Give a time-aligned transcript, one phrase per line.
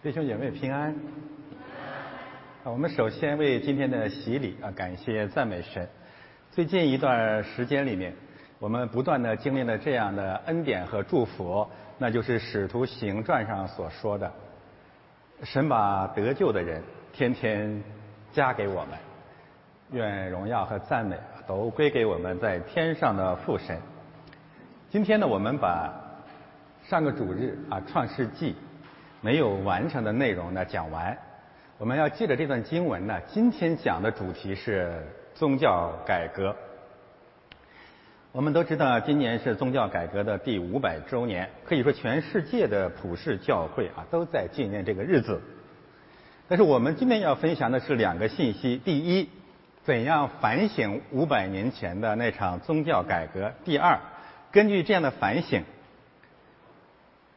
[0.00, 0.94] 弟兄姐妹平安。
[2.62, 5.88] 啊，我们首先为今天的洗礼啊感谢赞美神。
[6.52, 8.14] 最近一段时间里面，
[8.60, 11.66] 我们不断的经历了这样的恩典和祝福，
[11.98, 14.32] 那就是《使徒行传》上所说的，
[15.42, 16.80] 神把得救的人
[17.12, 17.82] 天天
[18.30, 18.90] 加给我们，
[19.90, 23.76] 愿荣耀和赞美都归给我们在天上的父神。
[24.90, 25.92] 今天呢，我们把
[26.84, 28.52] 上个主日啊《创世纪》。
[29.20, 31.18] 没有完成的内容呢讲完，
[31.76, 35.04] 我们要借着这段经文呢，今天讲的主题是
[35.34, 36.54] 宗教改革。
[38.30, 45.40] 我们都知道，今年是宗教改革的第五百周年，可以说全世界的普世教会啊都在纪念这个日子。
[46.46, 49.28] 但是我们今天要分享的是两个信息：第一，
[49.82, 53.98] 怎样反省五百年前的那场宗教改革；第二，
[54.52, 55.64] 根据这样的反省，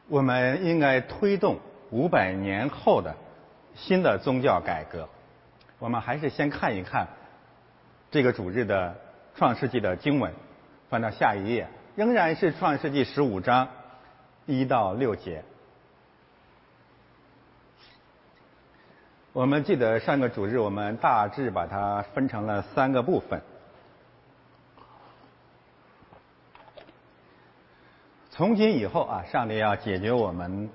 [0.08, 1.58] 我们应该推动。
[1.92, 3.14] 五百年后的
[3.74, 5.06] 新的宗教改革，
[5.78, 7.06] 我们还是先看一看
[8.10, 8.96] 这个主日的
[9.34, 10.32] 创世纪的经文，
[10.88, 13.68] 翻到下一页，仍然是创世纪十五章
[14.46, 15.44] 一到六节。
[19.34, 23.42] 我们记得上个主日，我们大致把它分成了三个部分。
[28.30, 30.70] 从今以后啊，上帝要解决我们。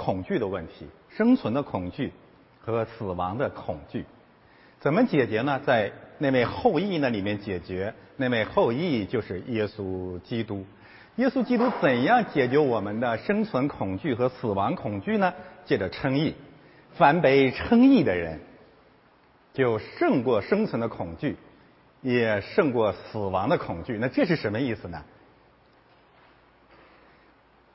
[0.00, 2.10] 恐惧的问题，生存的恐惧
[2.58, 4.06] 和死亡的恐惧，
[4.78, 5.60] 怎么解决呢？
[5.66, 10.64] 在那位后裔那里面解决，那位后裔就是耶稣基督。
[11.16, 15.34] 耶稣基督怎样解决我们的生存恐惧和死亡恐惧呢？
[15.66, 16.34] 借着称义，
[16.94, 18.40] 凡被称义的人，
[19.52, 21.36] 就胜过生存的恐惧，
[22.00, 23.98] 也胜过死亡的恐惧。
[23.98, 25.04] 那这是什么意思呢？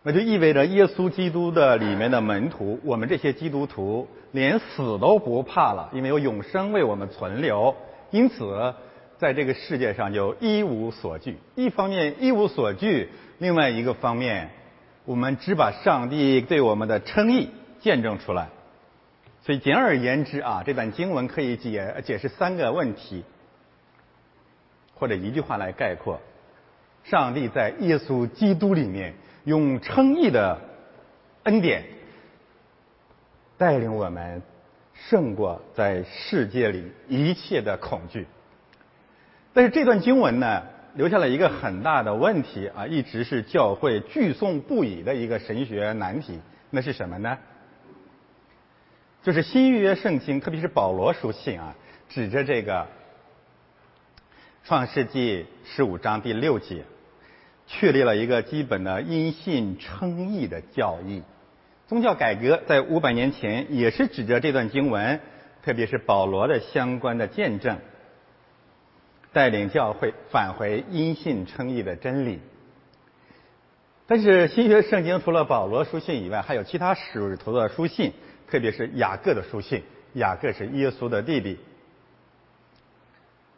[0.08, 7.76] 那就意味着耶稣基督的里面的门徒，我们这些基督徒连死都不怕了，因为有永生为我们存留，
[8.12, 8.76] 因此
[9.18, 11.40] 在这个世界上就一无所惧。
[11.56, 14.52] 一方面一无所惧，另外一个方面，
[15.06, 17.50] 我们只把上帝对我们的称义
[17.80, 18.50] 见证出来。
[19.42, 23.24] 所以简而言之啊，这段经文可以解解释三个问题，
[24.94, 26.20] 或者一句话来概括：
[27.06, 29.16] 上帝在耶稣基督里面。
[29.46, 30.60] 用称义的
[31.44, 31.84] 恩典
[33.58, 34.42] 带领我们
[34.94, 38.28] 胜过在世界里一切的恐惧。
[39.54, 40.64] 但是这段经文呢，
[40.96, 46.40] 留下了一个很大的问题啊，一直是教会聚颂不已的一个神学难题。
[46.70, 47.38] 那是什么呢？
[49.24, 51.76] 就是新约圣经，特别是保罗书信啊，
[52.10, 52.88] 指着这个
[54.64, 56.84] 创世纪十五章第六节。
[57.68, 61.24] 确立了一个基本的因信称义的教义。
[61.88, 65.20] 宗教改革在五百年前也是指着这段经文，
[65.64, 67.78] 特别是保罗的相关的见证，
[69.34, 72.40] 带领教会返回因信称义的真理。
[74.08, 78.14] 但是新约圣经除了保罗书信以外，还有其他使徒的书信，
[78.48, 79.84] 特别是雅各的书信。
[80.14, 81.60] 雅各是耶稣的弟弟。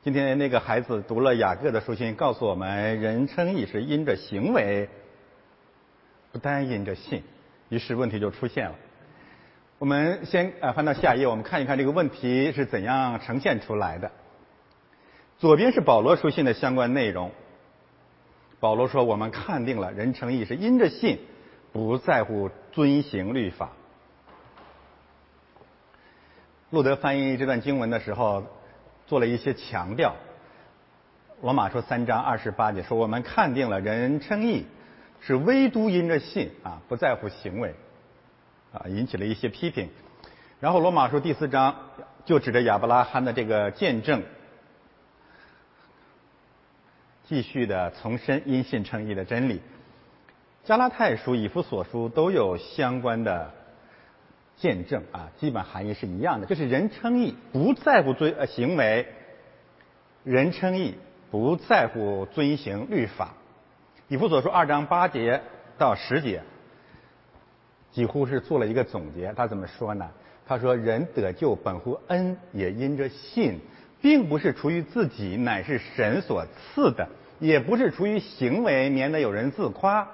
[0.07, 4.88] 今天那个孩子读了雅各的书信，告诉我们，人称义是因着行为，
[6.31, 7.22] 不单因着信。
[7.68, 8.75] 于是问题就出现了。
[9.78, 14.09] 我们先呃翻到下一页，我们看一看这个问题是怎样呈现出来的。
[15.40, 17.29] 左边是保罗书信的相关内容。
[18.62, 21.19] 保罗说：“我们看定了，人称义是因着信，
[21.74, 23.74] 不在乎遵行律法。”
[26.72, 28.45] 路德翻译这段经文的时候。
[29.07, 30.16] 做了一些强调。
[31.41, 34.66] 罗马书三章二十八节说：“我们看定了人称义
[35.22, 37.73] 是唯独因着信啊，不在乎行为
[38.73, 39.90] 啊，引起了一些批评。”
[40.59, 41.75] 然后罗马书第四章
[42.25, 44.23] 就指着亚伯拉罕的这个见证，
[47.28, 49.62] 继续的重申因信称义的真理。
[50.63, 53.53] 加拉太书、以弗所书都有相关的。
[54.57, 59.07] 见证啊，基本含义是一样的，就是人称义不在乎遵呃行为，
[60.24, 60.95] 人称义
[61.31, 63.33] 不在乎遵行律法。
[64.07, 65.42] 以弗所说二章八节
[65.77, 66.42] 到十节，
[67.92, 69.33] 几乎是做了一个总结。
[69.36, 70.09] 他怎么说呢？
[70.48, 73.60] 他说：“人得救本乎恩，也因着信，
[74.01, 77.06] 并不是出于自己，乃是神所赐的；
[77.39, 80.07] 也不是出于行为，免得有人自夸。”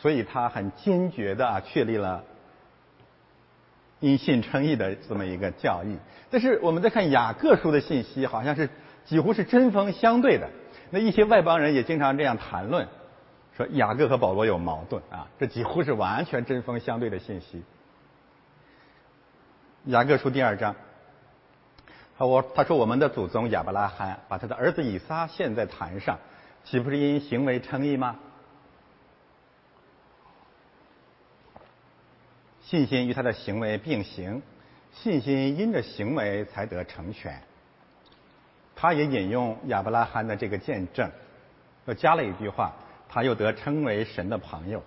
[0.00, 2.22] 所以他很坚决的啊，确立了
[4.00, 5.96] 因信称义的这么一个教义。
[6.30, 8.70] 但是我们再看雅各书的信息，好像是
[9.04, 10.48] 几乎是针锋相对的。
[10.90, 12.86] 那一些外邦人也经常这样谈论，
[13.56, 17.62] 说雅各和保罗有矛盾啊，这几乎是完全针锋相对的信息。
[19.84, 20.76] 雅各书第二章，
[22.16, 26.18] 他我他说我们的祖宗亚伯拉罕把他的儿子以撒献在坛上，
[26.62, 28.16] 岂不是因行为称义吗？
[32.68, 34.42] 信心与他的行为并行，
[34.92, 37.40] 信心因着行为才得成全。
[38.76, 41.10] 他也引用亚伯拉罕的这个见证，
[41.86, 42.74] 又加了一句话：
[43.08, 44.82] 他又得称为神的朋友。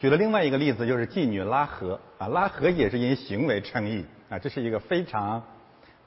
[0.00, 5.40] 举了另外一个例子，就是妓女拉合啊，拉合也是因行为称义啊，这是一个非常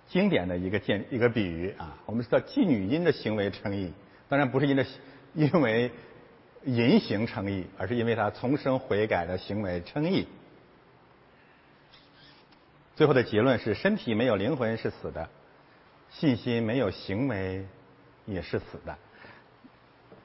[0.10, 1.98] 经典的一个见一个比喻啊。
[2.06, 3.94] 我们知道妓女因着行为称义，
[4.28, 4.86] 当然不是因着
[5.34, 5.90] 因为。
[6.66, 10.28] 淫行称义，而是因为他重生悔改的行为称义。
[12.96, 15.28] 最后的结论是：身体没有灵魂是死的，
[16.12, 17.66] 信心没有行为
[18.26, 18.98] 也是死的。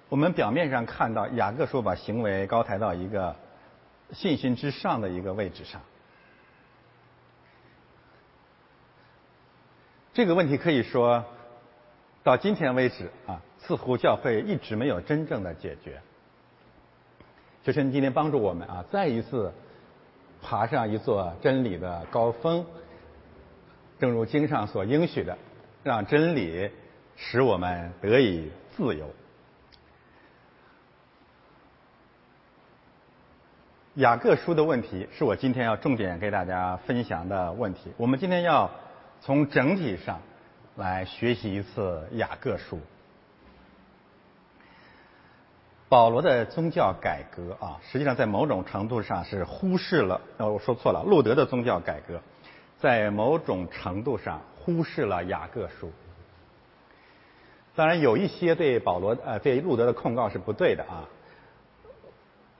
[0.08, 3.34] 我们表面上看到雅各说把行为高抬到一个
[4.12, 5.80] 信心之上的一个位置上，
[10.14, 11.24] 这个问题可以说
[12.22, 16.00] 到今天为止啊，似乎教会一直没有真正的解决。
[17.68, 19.52] 求神今天帮助我们啊，再一次
[20.40, 22.64] 爬上一座真理的高峰。
[23.98, 25.36] 正如经上所应许的，
[25.82, 26.70] 让真理
[27.14, 29.10] 使我们得以自由。
[33.96, 37.92] 雅各书的问题是我今天要重点给大家分享的问题。
[37.98, 38.70] 我们今天要
[39.20, 40.22] 从整体上
[40.76, 42.80] 来学习一次雅各书。
[45.88, 52.20] 保罗的宗教改革啊，实际上在某种程度上是忽视了，呃，我说错了，路德的宗教改革，
[52.78, 55.90] 在某种程度上忽视了雅各书。
[57.74, 61.08] 当然，有一些对保罗呃对路德的控告是不对的啊。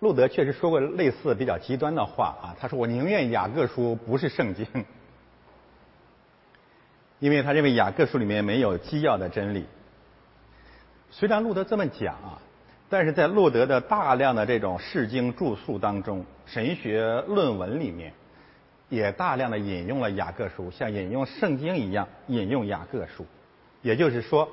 [0.00, 4.66] 路德确实说过类似比较极端的话啊，他说我宁愿雅各书不是圣经，
[7.20, 9.66] 因为他认为雅各书里面没有基要的真理。
[11.10, 12.40] 虽然路德这么讲啊。
[12.88, 18.12] 但是在路德的大量的这种释经著述当中，神学论文里面，
[18.88, 23.26] 也大量的引用了雅各书，像引用圣经一样引用雅各书。
[23.82, 24.48] 也就是说，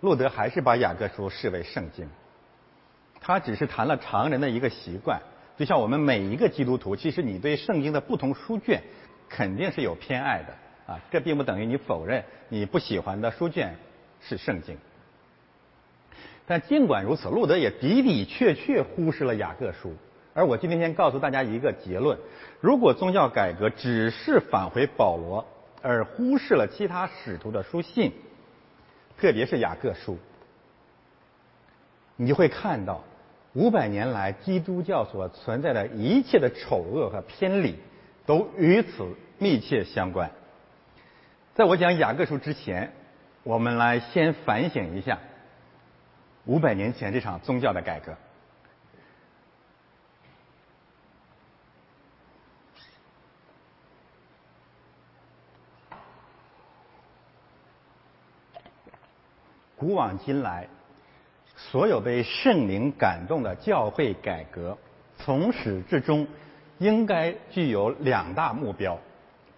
[0.00, 2.06] 路德还是把雅各书视为圣经。
[3.20, 5.20] 他只是谈了常人的一个习惯，
[5.56, 8.82] 就像我们每一个基督徒，其实你对圣经的不同书卷
[9.28, 13.74] 肯定是有偏爱的啊，这并不等于你否认你不喜欢的书卷
[14.20, 14.76] 是圣经。
[16.48, 19.94] 但尽管如此，路德也的的确确忽视了雅各书。
[20.32, 22.18] 而我今天先告诉大家一个结论：
[22.60, 25.46] 如果宗教改革只是返回保罗，
[25.82, 28.12] 而忽视了其他使徒的书信，
[29.20, 30.16] 特别是雅各书，
[32.16, 33.04] 你就会看到
[33.52, 37.74] 五百年来基督教所存在的一切的丑恶和偏离，
[38.24, 39.06] 都与此
[39.36, 40.30] 密切相关。
[41.54, 42.90] 在我讲雅各书之前，
[43.42, 45.18] 我们来先反省一下。
[46.48, 48.16] 五百年前这场宗教的改革，
[59.76, 60.66] 古往今来，
[61.54, 64.78] 所有被圣灵感动的教会改革，
[65.18, 66.26] 从始至终
[66.78, 68.98] 应该具有两大目标，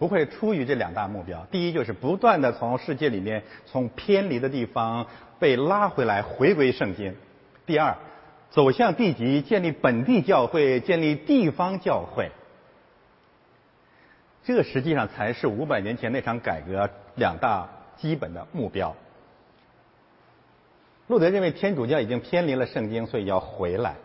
[0.01, 1.45] 不会出于这两大目标。
[1.51, 5.05] 第一，就是不断的从世界里面从偏离的地方。
[5.37, 7.15] 被拉回来，回归圣经。
[7.67, 7.95] 第二，
[8.49, 12.31] 走向地级，建立本地教会，建立地方教会。
[14.43, 18.95] 这实际上才是五百年前那场改革两大基本的目标。
[21.07, 23.95] 路德认为天主教已经偏离了圣经，所以要回来。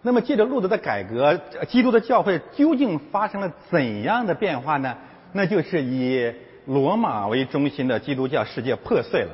[0.00, 1.38] 那么，借着路德的改革，
[1.68, 4.96] 基督的教会究竟发生了怎样的变化呢？
[5.32, 6.32] 那就是以
[6.66, 9.30] 罗马为中心的基督教世界破碎了。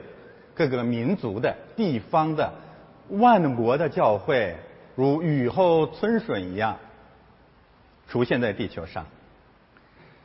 [0.54, 2.52] 各个民族的地方的
[3.08, 4.56] 万国的教会，
[4.94, 6.78] 如雨后春笋一样
[8.08, 9.06] 出现在地球上。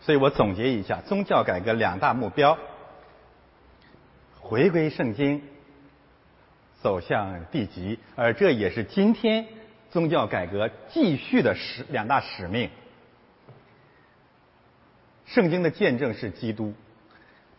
[0.01, 2.57] 所以我总结一下，宗教改革两大目标：
[4.39, 5.41] 回归圣经，
[6.81, 7.97] 走向地极。
[8.15, 9.47] 而这也是今天
[9.89, 12.69] 宗教改革继续的使两大使命。
[15.29, 16.73] 圣经的见证是基督。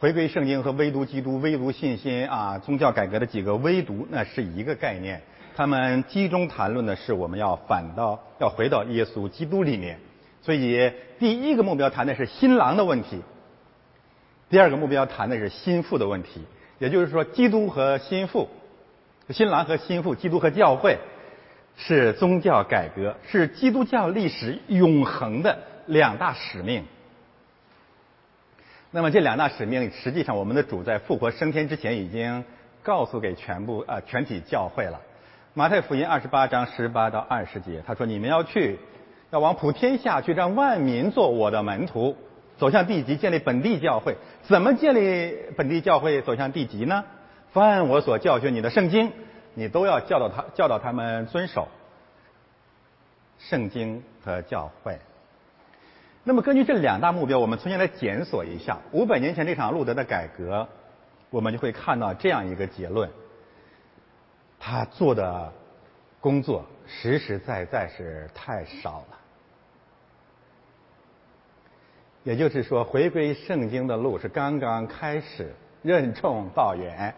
[0.00, 5.22] 回归圣经和唯独基督、唯独信心啊，宗教改革的几个唯独，那是一个概念。
[5.54, 10.00] 他们集中谈论的是我们要反到要回到耶稣基督里面。
[10.42, 13.22] 所以第一个目标谈的是新郎的问题，
[14.48, 16.40] 第二个目标谈的是心腹的问题。
[16.80, 18.48] 也就是说，基督和心腹
[19.28, 20.98] 新郎和新妇，基督和教会，
[21.76, 26.82] 是宗教改革，是基督教历史永恒的两大使命。
[28.92, 32.44] 那么这两大使命，实际上我们的主在复活升天之前已经
[32.82, 35.00] 告诉给全部啊全体教会了。
[35.54, 38.80] 马太福音二十八章十八到二十节，他说：“你们要去，
[39.30, 42.16] 要往普天下去，让万民做我的门徒，
[42.58, 44.16] 走向地级，建立本地教会。
[44.42, 47.04] 怎么建立本地教会，走向地级呢？
[47.52, 49.12] 凡我所教训你的圣经，
[49.54, 51.68] 你都要教导他，教导他们遵守
[53.38, 54.98] 圣经和教会。”
[56.22, 60.68] 那么，根据这两大目标，我们重新来检索一下五百年前这场路德的改革，
[61.30, 63.08] 我们就会看到这样一个结论：
[64.58, 65.50] 他做的
[66.20, 69.16] 工作实实在在是太少了。
[72.22, 77.14] 也就是说，回归圣经的路是刚刚开始，任重道远。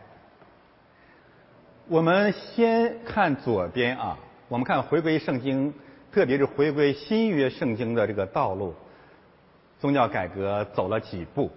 [1.89, 4.17] 我们先看左边啊，
[4.47, 5.75] 我们看回归圣经，
[6.13, 8.73] 特别是回归新约圣经的这个道路。
[9.83, 11.51] 宗教改革走了几步？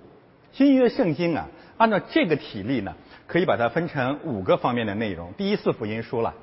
[0.52, 2.96] 新约圣经啊，按照这个体例呢，
[3.28, 5.32] 可以把它分成五个方面的内容。
[5.34, 6.34] 第一，四福音书了。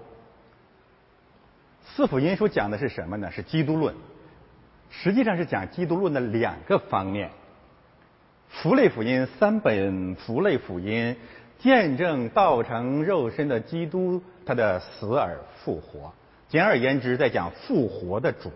[1.85, 3.33] 四福音书讲的是什么呢？
[3.33, 3.97] 是基督论，
[4.91, 7.31] 实际上是讲基督论的两个方面。
[8.49, 11.17] 福类福音三本福类福音，
[11.59, 16.15] 见证道成肉身的基督他的死而复活。
[16.49, 18.53] 简而言之，在讲复活的主。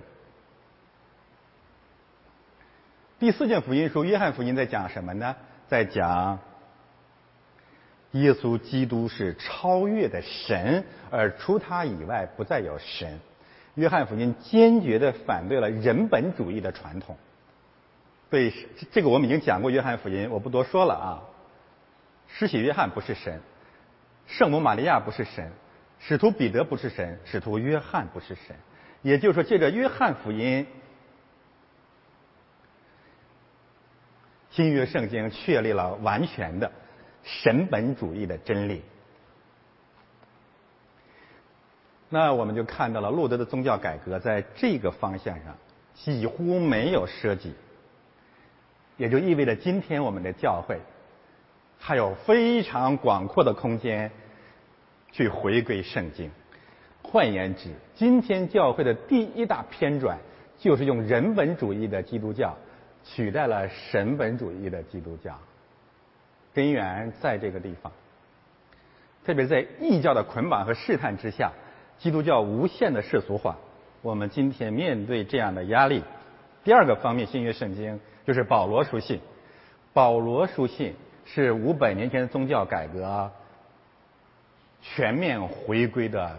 [3.19, 5.37] 第四卷福音书《约翰福音》在讲什么呢？
[5.69, 6.39] 在讲
[8.11, 13.19] 耶稣基督是超越的神，而除他以外不再有神。
[13.75, 17.17] 约翰福音坚决的反对了人本主义的传统。
[18.29, 18.53] 对
[18.93, 21.23] 这个我们已经讲过约翰福音，我不多说了啊。
[22.29, 23.41] 施洗约翰不是神，
[24.27, 25.51] 圣母玛利亚不是神，
[26.01, 28.55] 使徒彼得不是神，使徒约翰不是神。
[29.01, 30.67] 也就是说，借着约翰福音。
[34.57, 36.73] 新约圣经确立了完全的
[37.23, 38.81] 神本主义的真理。
[42.09, 45.55] 那我们就看到了路德的宗教改革在这个方向上
[45.93, 47.53] 几乎没有涉及，
[48.97, 50.79] 也就意味着今天我们的教会
[51.79, 54.11] 还有非常广阔的空间
[55.13, 56.31] 去回归圣经。
[57.03, 60.19] 换言之，今天教会的第一大偏转
[60.57, 62.57] 就是用人本主义的基督教。
[63.09, 65.39] 取代了神本主义的基督教，
[66.53, 67.93] 根源在这个地方。
[69.25, 71.53] 特别在异教的捆绑和试探之下，
[71.99, 73.57] 基督教无限的世俗化。
[74.03, 76.03] 我们今天面对这样的压力，
[76.63, 79.21] 第二个方面，新约圣经就是保罗书信。
[79.93, 80.95] 保罗书信
[81.25, 83.33] 是五百年前宗教改革
[84.83, 86.39] 全面回归的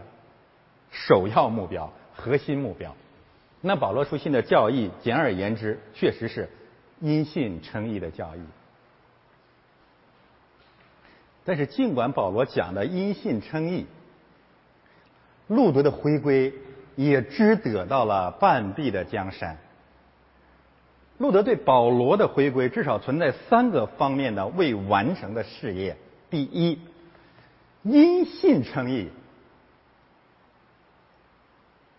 [0.91, 2.95] 首要目标、核心目标。
[3.59, 6.47] 那保罗书信的教义，简而言之，确实是。
[7.00, 8.39] 因信称义的教义，
[11.46, 13.86] 但是尽管保罗讲的因信称义，
[15.48, 16.54] 路德的回归
[16.96, 19.58] 也只得到了半壁的江山。
[21.20, 25.98] 路德对保罗的回归至少存在三个方面的未完成的事业：
[26.30, 26.80] 第一，
[27.84, 29.10] 因信称义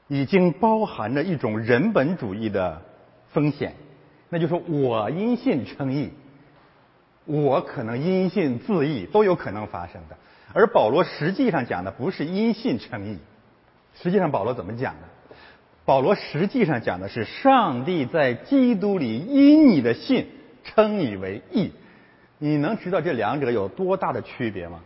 [0.09, 2.83] 已经包含着一种人本主义的
[3.31, 3.75] 风险。
[4.29, 6.11] 那就是我因信称义，
[7.25, 10.17] 我可能因信自义都有可能发生的。
[10.53, 13.19] 而保罗实际上讲的不是因信称义，
[13.95, 15.01] 实际上保罗怎么讲的？
[15.85, 20.27] 保罗实际上讲的是上帝在基督里因你的信
[20.63, 21.73] 称你为义。
[22.39, 24.81] 你能知道这两者有多大的区别吗？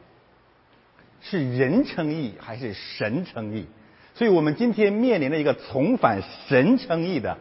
[1.20, 3.66] 是人称义还是神称义？
[4.14, 7.37] 所以我们今天面临着一个重返神称义的。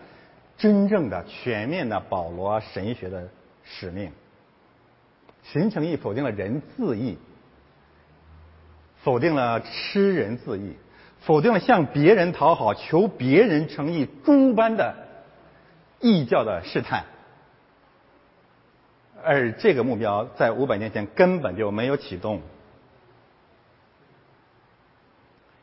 [0.62, 3.28] 真正的全面的保罗神学的
[3.64, 4.12] 使命，
[5.42, 7.18] 神诚意否定了人自义，
[9.02, 10.76] 否定了吃人自义，
[11.22, 14.94] 否定了向别人讨好、求别人诚意诸般的
[16.00, 17.06] 异教的试探，
[19.24, 22.40] 而这个目标在五百年前根本就没有启动。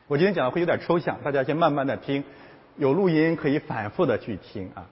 [0.08, 2.24] 我今天讲的会有点抽象，大家先慢慢的听。
[2.78, 4.86] 有录音可以反复的去听啊，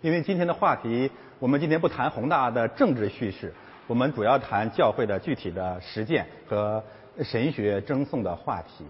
[0.00, 3.54] 因为今天的话题，我们今天不谈宏大的政治叙事，
[3.86, 6.82] 我们主要谈教会的具体的实践和
[7.22, 8.84] 神学争讼的话题。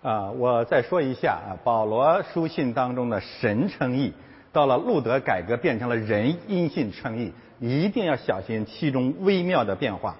[0.00, 4.12] 啊，我再说一下啊，保罗书信当中的神称义，
[4.52, 10.16] 到了路德改革变成了人因信称义，一定要小心其中微妙的变化。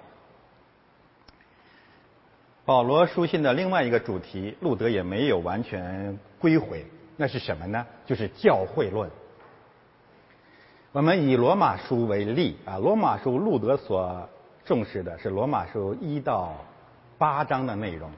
[2.65, 6.85] 保罗书信的另外一个主题，路德也没有完全归回，
[7.17, 7.85] 那是什么呢？
[8.05, 9.11] 就是教会论。
[10.93, 14.29] 我们以罗马书为例啊，罗马书路德所
[14.63, 16.53] 重视的是罗马书一到
[17.17, 18.09] 八章的内容，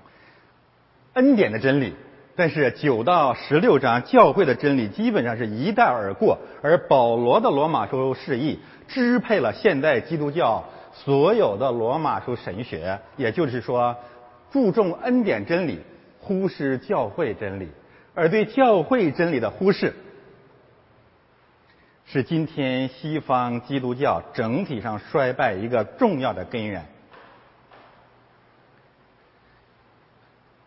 [1.14, 1.96] 恩典的真理。
[2.36, 13.96] 但是九到十六章教会的真理基本上是一带而过，而保罗的罗马书释义支配了现代基督教所有的罗马书神学，也就是说。
[14.56, 15.82] 注重恩典真理，
[16.22, 17.68] 忽视教会真理，
[18.14, 19.94] 而对教会真理的忽视，
[22.06, 26.86] 是今天西方基督教整体上衰败一个重要的根源。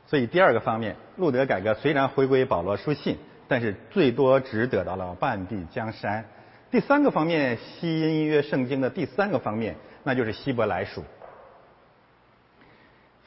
[0.07, 3.17] 所以第二个方面，路德改革虽然回归保罗书信，
[3.49, 6.27] 但是最多只得到了半壁江山。
[6.71, 11.03] 第三个方面，西音约圣经的第三个方面，那就是希伯来书。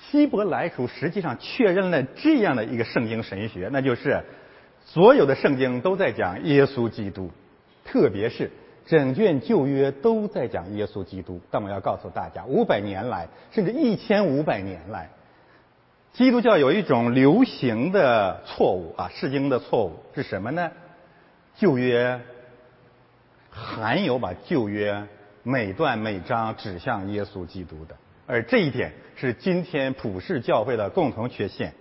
[0.09, 4.23] 希伯来书实际上确认了这样的一个圣经神学，那就是
[4.83, 7.29] 所有的圣经都在讲耶稣基督，
[7.85, 8.51] 特别是
[8.85, 11.39] 整卷旧约都在讲耶稣基督。
[11.51, 15.09] 但我要告诉大家，五百年来，甚至一千五百年来，
[16.13, 20.71] 基督教有一种流行的错误啊，世经的错误是什么呢？
[21.55, 22.19] 旧约
[23.49, 25.07] 含有把旧约
[25.43, 27.95] 每段每章指向耶稣基督的。
[28.31, 31.73] 而这一点是今天普世教会的共同缺陷。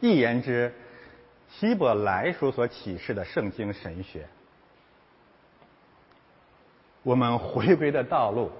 [0.00, 0.74] 一言之，
[1.48, 4.26] 希伯来书所启示的圣经神学，
[7.04, 8.50] 我们回归的道路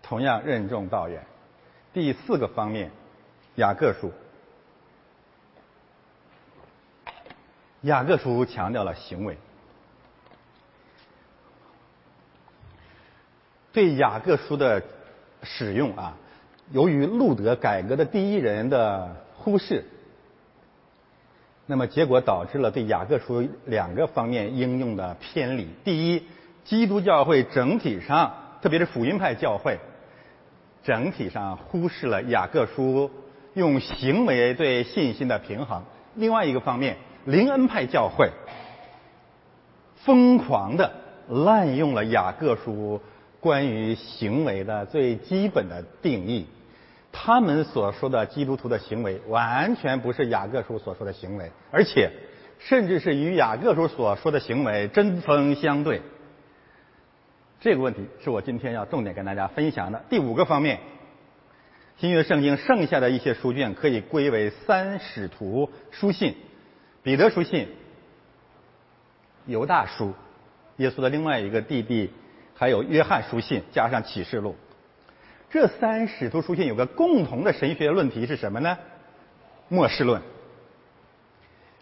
[0.00, 1.26] 同样任重道远。
[1.92, 2.92] 第四个方面，
[3.56, 4.12] 雅各书，
[7.80, 9.36] 雅各书强调了行为。
[13.72, 14.80] 对雅各书的。
[15.42, 16.16] 使用啊，
[16.70, 19.84] 由于路德改革的第一人的忽视，
[21.66, 25.68] 那么结果导致了对雅各书两个方面应用的偏离。
[25.84, 26.22] 第一，
[26.64, 29.78] 基督教会整体上，特别是福音派教会，
[30.84, 33.10] 整体上忽视了雅各书
[33.54, 35.82] 用行为对信心的平衡。
[36.14, 38.30] 另外一个方面，灵恩派教会
[39.96, 40.92] 疯狂的
[41.28, 43.00] 滥用了雅各书。
[43.42, 46.46] 关于行为的最基本的定义，
[47.10, 52.12] 他们所说的基督徒的行为，完全不是雅各书所说的行为，而且
[52.60, 56.02] 甚至是与雅各书所说的行为针锋相对。
[57.60, 60.78] 这个问题是我今天要重点跟大家分享的第五个方面。
[61.98, 66.36] 新约圣经剩下的一些书卷可以归为三使徒书信：
[67.02, 67.66] 彼得书信、
[69.46, 70.14] 犹大书、
[70.76, 72.10] 耶稣的另外一个弟弟。
[72.62, 74.54] 还有约翰书信加上启示录，
[75.50, 78.78] 这三使徒书信有个共同的神学论题是什么呢？
[79.68, 80.22] 末世论。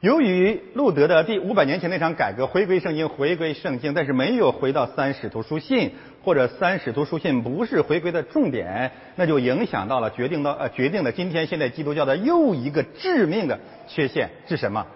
[0.01, 5.93] 由于路德的第五百年前那场改革回归圣经，回归圣经，但是没有回到三使徒书信，
[6.25, 14.87] 或者三使徒书信不是回归的重点，那就影响到了决定到呃决定了今天现在基督教的又一个致命的缺陷是什么？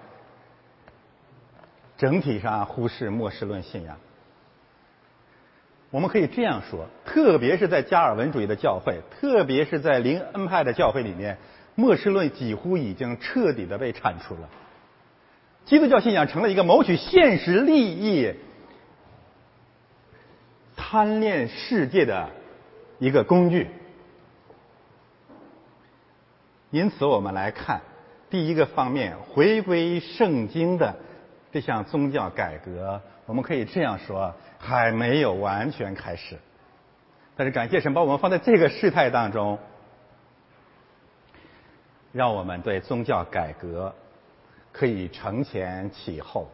[1.98, 3.98] 整体上忽视末世论信仰。
[5.94, 11.38] 我们可以这样说，特别是在加尔文主义的教会，特别是在灵恩派的教会里面，
[11.76, 14.40] 末世论几乎已经彻底的被铲除了。
[15.64, 18.34] 基督教信仰成了一个谋取现实利益、
[20.74, 22.28] 贪恋世界的
[22.98, 23.68] 一个工具。
[26.72, 27.80] 因此，我们来看
[28.28, 30.96] 第一个方面，回归圣经的
[31.52, 33.00] 这项宗教改革。
[33.26, 36.38] 我们可以这样说，还没有完全开始。
[37.36, 39.58] 但是感谢神把我们放在这个事态当中，
[42.12, 43.94] 让我们对宗教改革
[44.72, 46.48] 可以承前启后，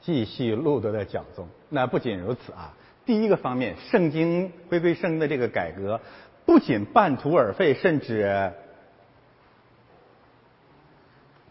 [0.00, 1.48] 继续路德的讲宗。
[1.68, 2.74] 那不仅如此啊，
[3.06, 6.00] 第一个方面，圣经回归圣经的这个改革，
[6.44, 8.52] 不仅半途而废，甚至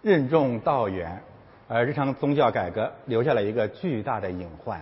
[0.01, 1.23] 任重道远。
[1.71, 4.82] 而这场宗教改革留下了一个巨大的隐患，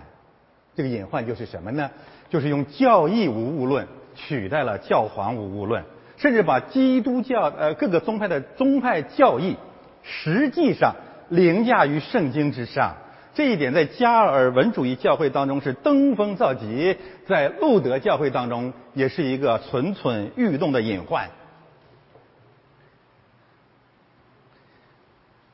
[0.74, 1.90] 这个隐患就是什么呢？
[2.30, 5.84] 就是用教义无误论取代了教皇无误论，
[6.16, 9.56] 甚至把基督教呃各个宗派的宗派教义
[10.02, 10.94] 实际上
[11.28, 12.96] 凌驾于圣经之上。
[13.34, 16.96] 这一点在加尔文主义教会当中是登峰造极，
[17.26, 21.28] 在路德教会当中也是一个蠢蠢欲动的隐患。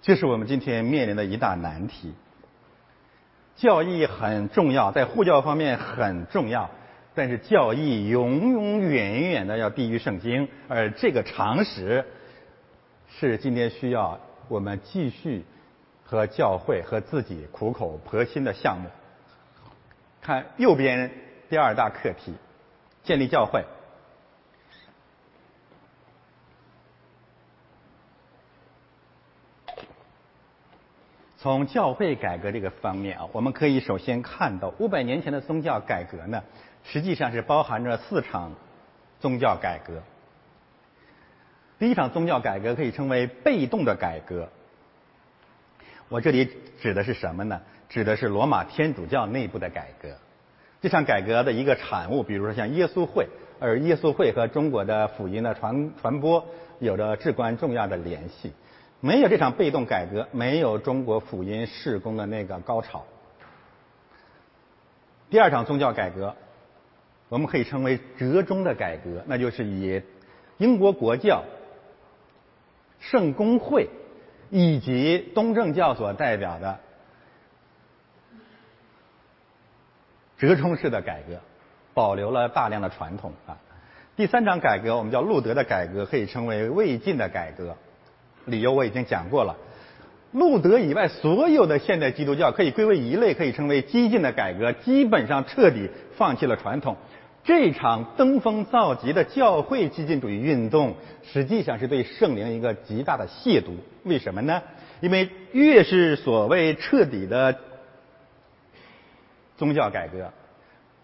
[0.05, 2.13] 这是我们今天面临的一大难题。
[3.57, 6.71] 教义很重要，在护教方面很重要，
[7.15, 12.05] 但是教义永永远远的要低于圣经，而这个常识
[13.19, 15.43] 是今天需要我们继续
[16.05, 18.91] 和教会和自己苦口婆心的项目。
[20.21, 21.11] 看右边
[21.49, 22.35] 第二大课题，
[23.03, 23.65] 建立教会。
[31.45, 36.43] 从教会改革这个方面啊，我们可以首先看到五百年前的宗教改革呢，
[36.85, 38.55] 实际上是包含着四场
[39.21, 40.03] 宗教改革。
[41.79, 44.49] 第一场宗教改革可以称为被动的改革。
[46.09, 47.61] 我这里指的是什么呢？
[47.91, 50.17] 指的是罗马天主教内部的改革。
[50.81, 53.29] 这场改革的一个产物，比如说像耶稣会，
[53.61, 56.47] 而耶稣会和中国的福音的传传播
[56.79, 58.55] 有着至关重要的联系。
[59.05, 63.05] 没有这场被动改革，没有中国福音事工的那个高潮。
[65.29, 66.35] 第二场宗教改革，
[67.29, 70.01] 我们可以称为折中的改革，那就是以
[70.57, 71.45] 英国国教、
[72.99, 73.91] 圣公会
[74.49, 76.81] 以及东正教所代表的
[80.39, 81.39] 折中式的改革，
[81.93, 83.59] 保留了大量的传统啊。
[84.17, 87.77] 第三场改革，我们叫路德的改革，可以称为魏晋的改革。
[88.47, 89.57] 理由我已经讲过了，
[90.33, 96.97] 路德以外所有的现代基督教可以归为一类，可以称为激进的改革，基本上彻底放弃了传统。
[97.45, 103.77] 这场登峰造极的教会激进主义运动，实际上是对圣灵一个极大的亵渎。
[104.05, 104.63] 为什么呢？
[105.01, 107.59] 因为越是所谓彻底的
[109.59, 110.33] 宗教改革，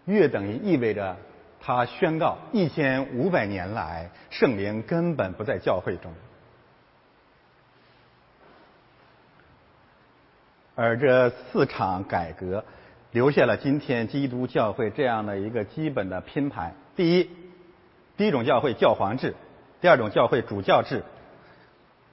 [0.06, 1.16] 越等于意味着
[1.60, 6.10] 他宣告一千五百年来圣灵根本不在教会中。
[10.82, 12.64] 而这四场改革，
[13.12, 17.28] 留下了今天基督教会这样的一个基本的拼盘：第一，
[18.16, 19.32] 第一种教会教皇制；
[19.82, 21.02] 第二种教会主教制。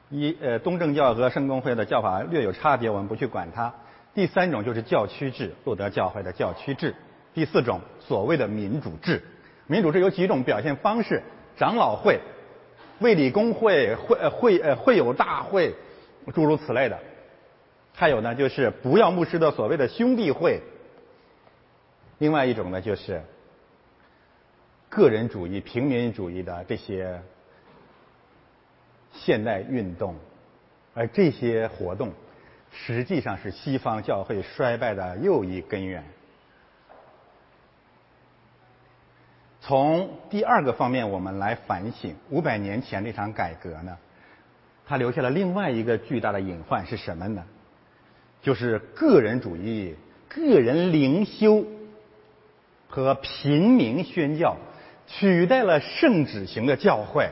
[0.10, 3.74] 一呃，东正教和圣公会的教法略有差别，我们不去管它。
[4.14, 6.94] 第三种就是教区制，路德教会的教区制。
[7.34, 9.24] 第四种所谓的民主制，
[9.68, 11.24] 民主制有几种表现方式：
[11.56, 12.20] 长老会、
[13.00, 15.74] 卫理公会、会会呃会友大会，
[16.34, 17.00] 诸如此类的。
[18.00, 20.62] 还有呢，就是不要牧师的所谓的兄弟会。
[22.20, 23.24] 另外一种呢，就是
[24.88, 27.20] 个人主义、平民主义的这些
[29.12, 30.14] 现代运动，
[30.94, 32.14] 而这些活动
[32.72, 36.04] 实际上是西方教会衰败的又一根源。
[39.60, 43.98] 从第二个方面，我们来反省五百年前这场改革呢，
[44.86, 47.44] 它留下了另外一个巨大的隐患是什么呢？
[48.42, 49.96] 就是个人主义、
[50.30, 51.66] 个人灵修
[52.88, 54.58] 和平民宣教
[55.08, 57.30] 取代了圣旨型的教会，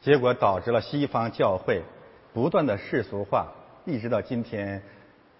[0.00, 1.82] 结果导致了西方教会
[2.32, 3.52] 不断的世俗化，
[3.84, 4.82] 一直到今天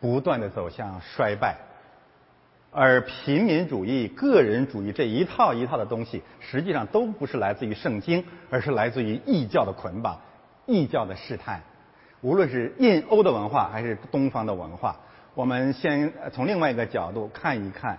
[0.01, 1.57] 不断的走向衰败。
[2.75, 10.19] 而平民主义、个人主义这一套一套的东西，实际上都不是来自于圣经，而是来自于异教的捆绑、
[10.65, 11.63] 异教的试探。
[12.23, 14.97] 无论是印欧的文化还是东方的文化，
[15.35, 17.99] 我们先从另外一个角度看一看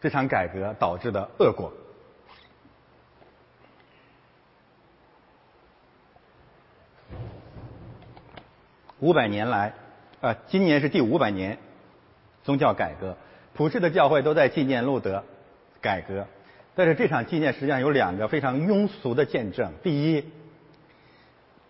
[0.00, 1.72] 这场改革导致的恶果。
[9.00, 9.74] 五百年来，
[10.20, 11.58] 啊，今年是第五百年
[12.44, 13.16] 宗教改革，
[13.54, 15.24] 普世的教会都在纪念路德
[15.80, 16.28] 改革。
[16.74, 19.70] 但是这场纪念实际上有两个非常庸俗的见证。
[19.82, 20.24] 第一，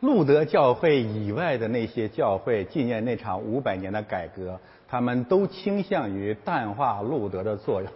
[0.00, 7.90] 路德教会以外的那些教会纪念那场五百年的改革，他们都倾向于淡化路德的作用。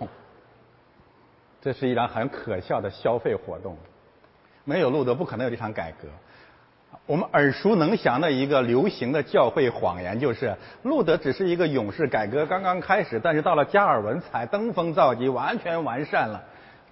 [1.62, 3.76] 这是一场很可笑的消费活动。
[4.64, 6.08] 没有路德，不可能有这场改革。
[7.06, 16.42] 我们耳熟能详的一个流行的教会谎言就是，路德只是一个勇士，改革刚刚开始，但是到了加尔文才登峰造极，完全完善了。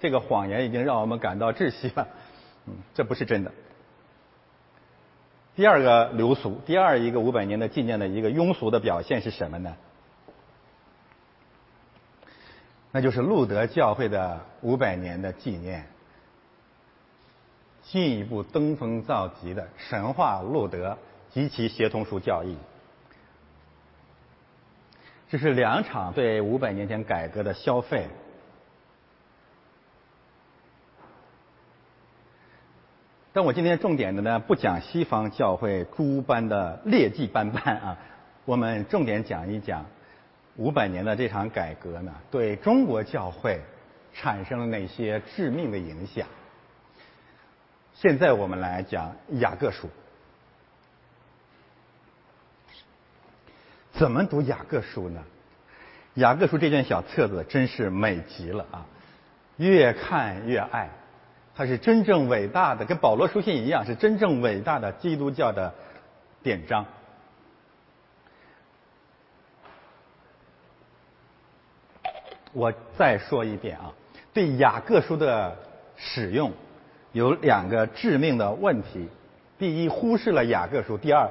[0.04, 2.06] 这个谎言已经让我们感到窒息了，
[2.66, 3.50] 嗯，这不是真的。
[5.56, 9.74] 第二个流俗，第二一个五百年的纪念的一个庸俗的表现是什么呢？
[12.92, 15.86] 那就是路德教会的五百年的纪念，
[17.84, 20.98] 进一步登峰造极的神话路德
[21.30, 22.58] 及其协同书教义。
[25.30, 28.06] 这是两场对五百年前改革的消费。
[33.36, 37.98] 但我今天重点的呢，不讲西方教会诸般的劣迹斑斑啊，
[38.44, 39.86] 我们重点讲一讲
[40.54, 43.60] 五百年的这场改革呢，对中国教会
[44.12, 46.28] 产生了哪些致命的影响？
[47.94, 49.90] 现在我们来讲雅各书，
[53.94, 55.20] 怎么读雅各书呢？
[56.14, 58.86] 雅各书这卷小册子真是美极了啊！
[59.56, 60.88] 越看越爱，
[61.56, 65.72] 它是真正伟大的，跟保罗书信一样，是真正伟大的基督教的
[66.42, 66.84] 典章。
[72.52, 73.92] 我再说一遍啊，
[74.32, 75.56] 对雅各书的
[75.96, 76.52] 使用
[77.12, 79.08] 有两个致命的问题：
[79.58, 81.30] 第一，忽视了雅各书；第二，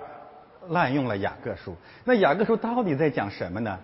[0.70, 1.76] 滥用了雅各书。
[2.06, 3.80] 那雅各书到底在讲什么呢？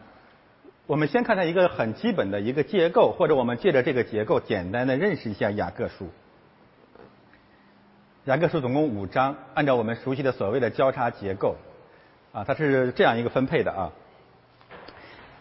[0.85, 6.09] 我们先看它一个很基本的一个结构，或者我们借着这个结构简单的认识一下雅各书。
[8.25, 11.55] 雅各书总共五章，按照我们熟悉的所谓的交叉结构，
[12.33, 13.91] 啊，它是这样一个分配的啊。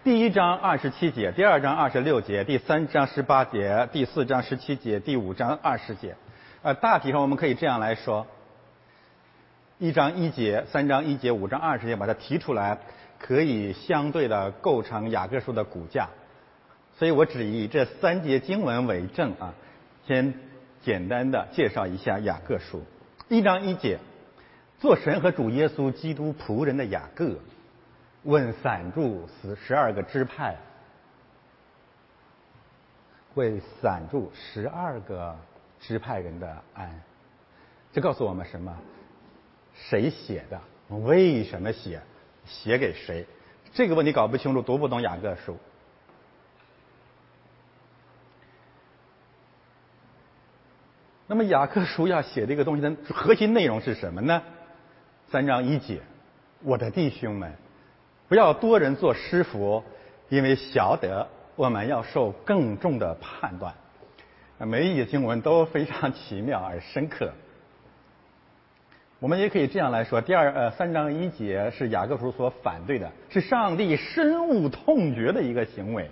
[0.04, 6.14] 第一章二十七节，第二章二十六节，第三章十八节，第四章十七节，第五章二十节。
[6.62, 8.28] 呃，大体上我们可以这样来说：
[9.78, 12.78] 一章一节，三章一节，五章二十节，把它提出来，
[13.18, 16.08] 可以相对的构成雅各书的骨架。
[16.96, 19.52] 所以我只以这三节经文为证啊，
[20.06, 20.32] 先
[20.82, 22.82] 简单的介绍一下雅各书。
[23.28, 23.98] 一章一节，
[24.78, 27.38] 做神和主耶稣基督仆人的雅各。
[28.24, 30.56] 问散住十十二个支派，
[33.34, 35.34] 为散住十二个
[35.80, 37.00] 支派人的安，
[37.92, 38.76] 这告诉我们什么？
[39.72, 40.60] 谁写的？
[40.96, 42.02] 为什么写？
[42.44, 43.24] 写给谁？
[43.72, 45.56] 这个问题搞不清楚，读不懂雅各书。
[51.30, 54.42] 那么雅各书要写这个东西的核心内容是什么呢？
[55.30, 56.00] 三章一节，
[56.62, 57.52] 我的弟兄们。
[58.28, 59.84] 不要多人做师傅，
[60.30, 63.74] 因为晓得我们要受更重的判断。
[64.56, 67.30] 每一节经文都非常奇妙而深刻。
[69.20, 76.10] 我们也可以这样来说：第二呃三章一节是雅各书所反对的，是上帝深恶痛绝的一个行为。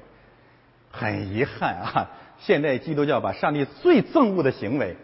[0.91, 4.95] 很遗憾啊，现代基督教把上帝最憎恶的行为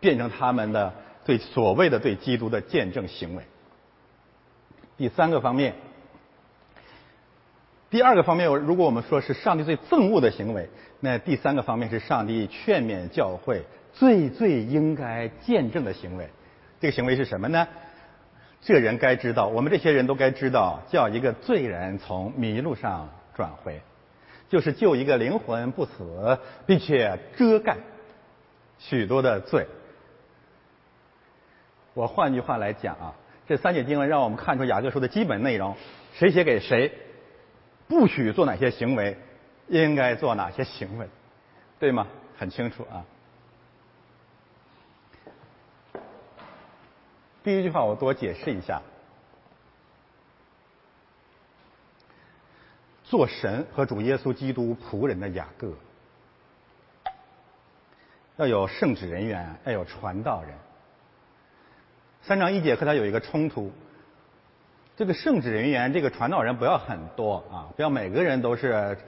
[0.00, 0.92] 变成他们的
[1.24, 3.42] 对所谓的对基督的见证行为。
[4.96, 5.74] 第三个方面。
[7.90, 10.68] 第二个方面，如果我们说是上帝最憎恶的行为，
[11.00, 16.28] 那第三个方面是上帝劝勉教会最最应该见证的行为。
[16.80, 17.66] 这个行为是什么呢？
[18.60, 23.80] 这人该知道，我们这些人都该知道，叫一个罪人从迷路上转回，
[24.50, 27.78] 就是救一个灵魂不死，并且遮盖
[28.78, 29.66] 许多的罪。
[31.98, 33.12] 我换句话来讲啊，
[33.48, 35.76] 这三节经文让我们看出雅各书的基本内容：
[36.14, 36.92] 谁写给谁。
[37.88, 39.18] 不许做哪些行为，
[39.66, 41.08] 应该做哪些行为，
[41.80, 42.06] 对吗？
[42.36, 43.04] 很清楚啊。
[47.42, 48.80] 第一句话我多解释一下：
[53.02, 55.72] 做神和主耶稣基督仆人的雅各，
[58.36, 60.52] 要有圣旨人员，要有传道人。
[62.22, 63.72] 三章一节和他有一个冲突。
[64.96, 68.98] 这个圣旨人员，这个传道人不要很多啊，不要每个人都是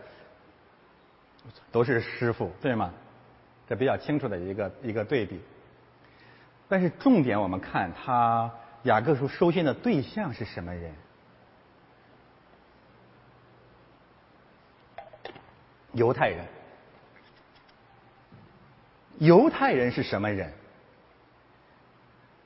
[1.73, 2.93] 都是师傅，对吗？
[3.69, 5.41] 这比较清楚的一个一个对比。
[6.69, 8.51] 但是重点我们看他
[8.85, 10.95] 雅各书收信的对象是什么人？
[15.93, 16.47] 犹太人。
[19.19, 20.53] 犹太人是什么人？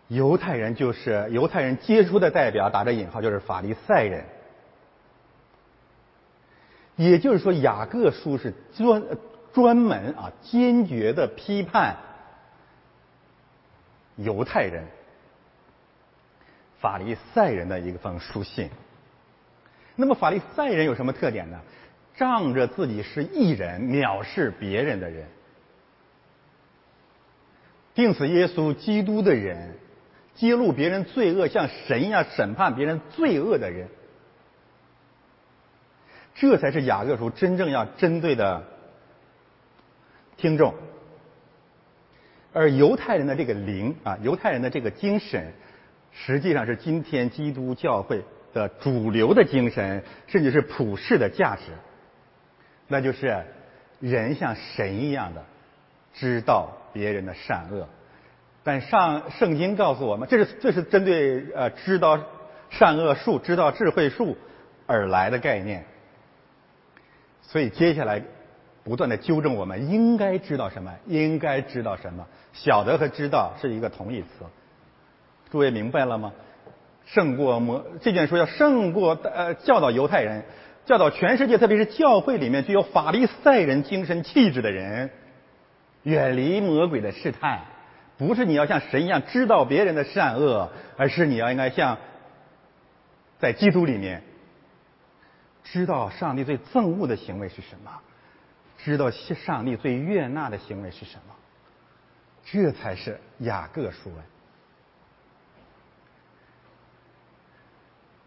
[0.08, 4.24] 犹太人就是犹太人杰出的代表，打着引号就是法利赛人。
[6.96, 9.02] 也就是说，雅各书是专
[9.52, 11.96] 专门啊坚决的批判
[14.16, 14.84] 犹太人、
[16.78, 18.70] 法利赛人的一封书信。
[19.96, 21.60] 那么，法利赛人有什么特点呢？
[22.16, 25.26] 仗着自己是异人，藐视别人的人，
[27.92, 29.76] 定死耶稣基督的人。
[30.34, 33.88] 揭露别人罪恶，像神一样审判别人罪恶的人，
[36.34, 38.64] 这才是雅各书真正要针对的
[40.36, 40.74] 听众。
[42.52, 45.52] 而犹太人的这个灵啊，犹太人的这个精神，
[46.12, 51.62] 实际上是今天基督教会的主流的精神，甚至是普世的价值。
[52.86, 53.44] 那就是
[53.98, 55.44] 人像神一样的
[56.12, 57.88] 知道别人的善恶。
[58.64, 62.18] 但上圣经告诉我们，这是这是针对呃知道
[62.70, 64.36] 善恶术、知道智慧术
[64.86, 65.84] 而来的概念。
[67.42, 68.22] 所以接下来
[68.82, 72.26] 不断的纠正我们应该知道什么，应该知道什么。
[72.54, 74.28] 晓得和知道是一个同义词，
[75.50, 76.32] 诸位明白了吗？
[77.04, 80.42] 胜过魔这卷书要胜过呃教导犹太人，
[80.86, 85.10] 教导全世界，特别是教会里面具有法利赛人精神气质的人，
[86.02, 87.60] 远离魔鬼的试探。
[88.16, 91.98] 不是你要像神一样知道别人的善恶，而是你要应该像
[93.38, 94.22] 在基督里面
[95.64, 97.90] 知道上帝最憎恶的行为是什么，
[98.78, 101.34] 知道上帝最悦纳的行为是什么。
[102.44, 104.20] 这才是雅各书啊！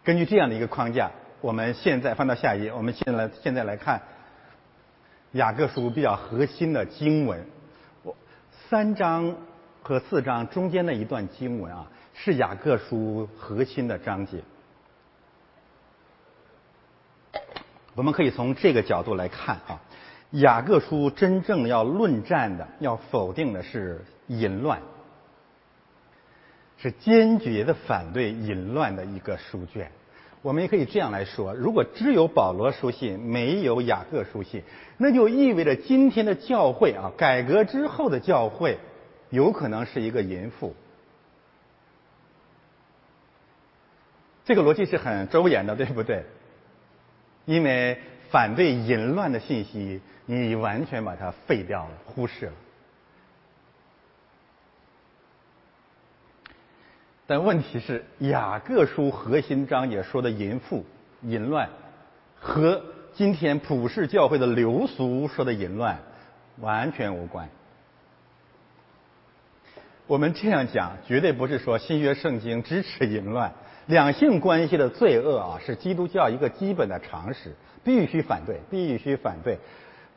[0.02, 4.02] 根据这样的一个框架，我们现在翻到下一页，我们现在现在来看
[5.32, 7.46] 雅各书比较核心的经文。
[8.02, 8.16] 我
[8.68, 9.36] 三章
[9.82, 14.42] 和四章中间的一段经文啊，是雅各书核心的章节。
[17.94, 19.80] 我们可以从这个角度来看啊。
[20.32, 24.82] 雅各书真正要论战的、要否定的是淫乱，
[26.76, 29.90] 是坚决的反对淫乱的一个书卷。
[30.42, 34.62] 我们也可以这样来说：如果只有保罗书信，没有雅各书信，
[34.98, 38.78] 那就意味着今天的教会啊，改革之后的教会，
[39.30, 40.74] 有可能是一个淫妇。
[44.44, 46.24] 这个逻辑是很周延的，对不对？
[47.44, 50.00] 因为反对淫乱的信息。
[50.30, 52.52] 你完全把它废掉了，忽视了。
[57.26, 60.84] 但问题是，雅各书核心章节说的淫妇、
[61.22, 61.70] 淫乱，
[62.38, 65.98] 和今天普世教会的流俗说的淫乱
[66.58, 67.48] 完全无关。
[70.08, 73.52] 我们这样讲，绝对不是说新约圣经支持淫乱，
[73.84, 79.58] 两性关系的罪恶啊，是基督教一个基本的常识，必须反对，必须反对。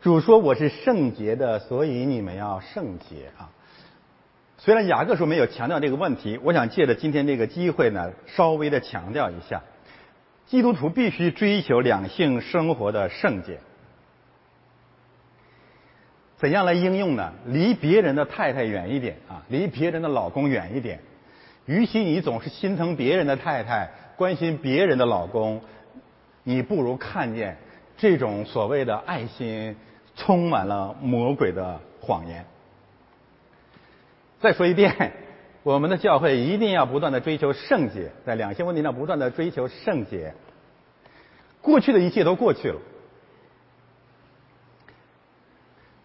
[0.02, 3.52] 主说我是圣洁的，所以你们要圣洁啊。
[4.58, 9.62] 虽然雅各书没有强调这个问题，我想借着今天这个机会呢，稍微的强调一下：
[10.48, 13.60] 基督徒必须追求两性生活的圣洁。
[16.42, 17.32] 怎样来应用呢？
[17.46, 21.00] 离别人的太太远一点啊，离别人的老公远一点。
[21.66, 25.62] 与其你总是心疼别人的太太，关心别人的老公，
[26.44, 27.58] 你不如看见
[27.96, 29.78] 这种所谓的爱心。
[30.14, 32.46] 充满了魔鬼的谎言。
[34.42, 35.14] 再说一遍，
[35.64, 40.34] 我们的教会一定要不断的追求圣洁，在两性问题上不断的追求圣洁。
[41.62, 42.82] 过去的一切都过去了，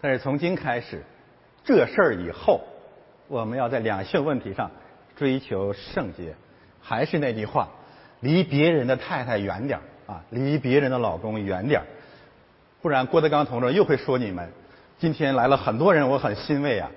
[0.06, 1.02] 但是从今开始，
[1.64, 2.60] 这事儿以后，
[3.26, 4.70] 我们要在两性问题上
[5.16, 6.32] 追求圣洁。
[6.80, 7.68] 还是那句话，
[8.20, 11.86] 离别人的太太远点儿啊，离别人的老公远点儿
[12.80, 14.48] 不然郭德纲同志又会说你们。
[15.00, 16.88] 今天来了很多人，我很欣慰啊。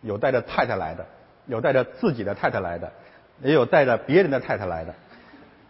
[0.00, 1.06] 有带着太太来的，
[1.46, 2.92] 有带着自己的太太来的，
[3.44, 4.92] 也有带着别人的太太来的。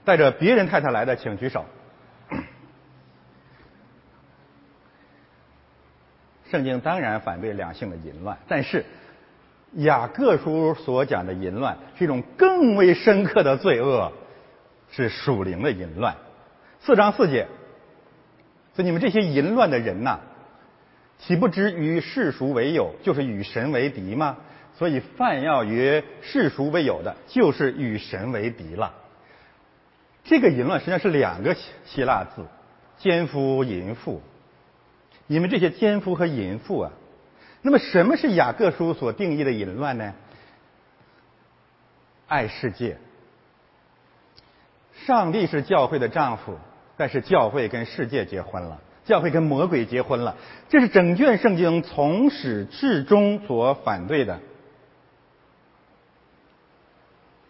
[0.03, 1.67] 带着别人太太来的，请举手。
[6.51, 8.85] 圣经当然反对两性的淫乱，但是
[9.75, 14.13] 雅各书所讲的淫乱是一种更为深刻的罪恶，
[14.91, 16.17] 是属灵的淫乱。
[16.81, 17.47] 四章四节。
[18.75, 20.21] 所以你们这些淫乱的人呐，
[21.19, 24.37] 岂不知与世俗为友，就是与神为敌吗？
[24.77, 28.95] 所以犯要与世俗为友的，就是与神为敌了。
[30.23, 32.47] 这个淫乱实际上是两个希腊字，
[32.99, 34.23] 奸夫淫妇。
[35.29, 36.91] 你们这些奸夫和淫妇啊，
[37.63, 40.13] 那么什么是雅各书所定义的淫乱呢？
[42.27, 42.99] 爱世界。
[45.07, 46.59] 上帝是教会的丈夫。
[47.01, 50.37] 但是教会跟世界结婚了，教会跟魔鬼结婚了，
[50.69, 54.41] 这是整卷圣经从始至终所反对的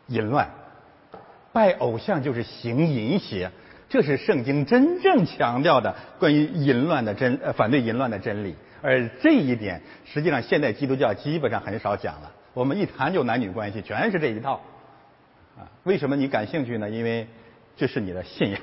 [0.09, 0.51] 淫乱。
[1.51, 3.51] 拜偶像就是行淫邪，
[3.89, 8.55] 这是圣经真正强调的关于淫乱的真呃反对淫乱的真理。
[8.83, 12.33] 而这一点，实际上现代基督教基本上很少讲了。
[12.55, 14.61] 我们一谈就男女关系，全是这一套。
[15.57, 16.89] 啊，为什么你感兴趣呢？
[16.89, 17.27] 因为
[17.77, 18.61] 这是你的信仰。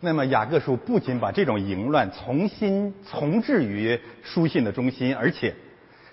[0.00, 5.54] 那么雅各书不仅把这种淫乱重新重置于书信的中心，而且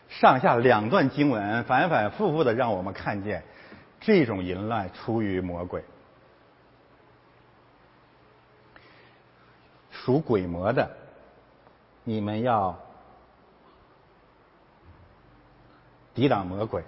[0.07, 3.43] 上下两段经文反反复复的让我们看见
[3.99, 5.83] 这种淫乱出于魔鬼，
[10.03, 10.89] 属鬼魔的，
[12.03, 12.77] 你们要
[16.13, 16.83] 抵挡魔鬼。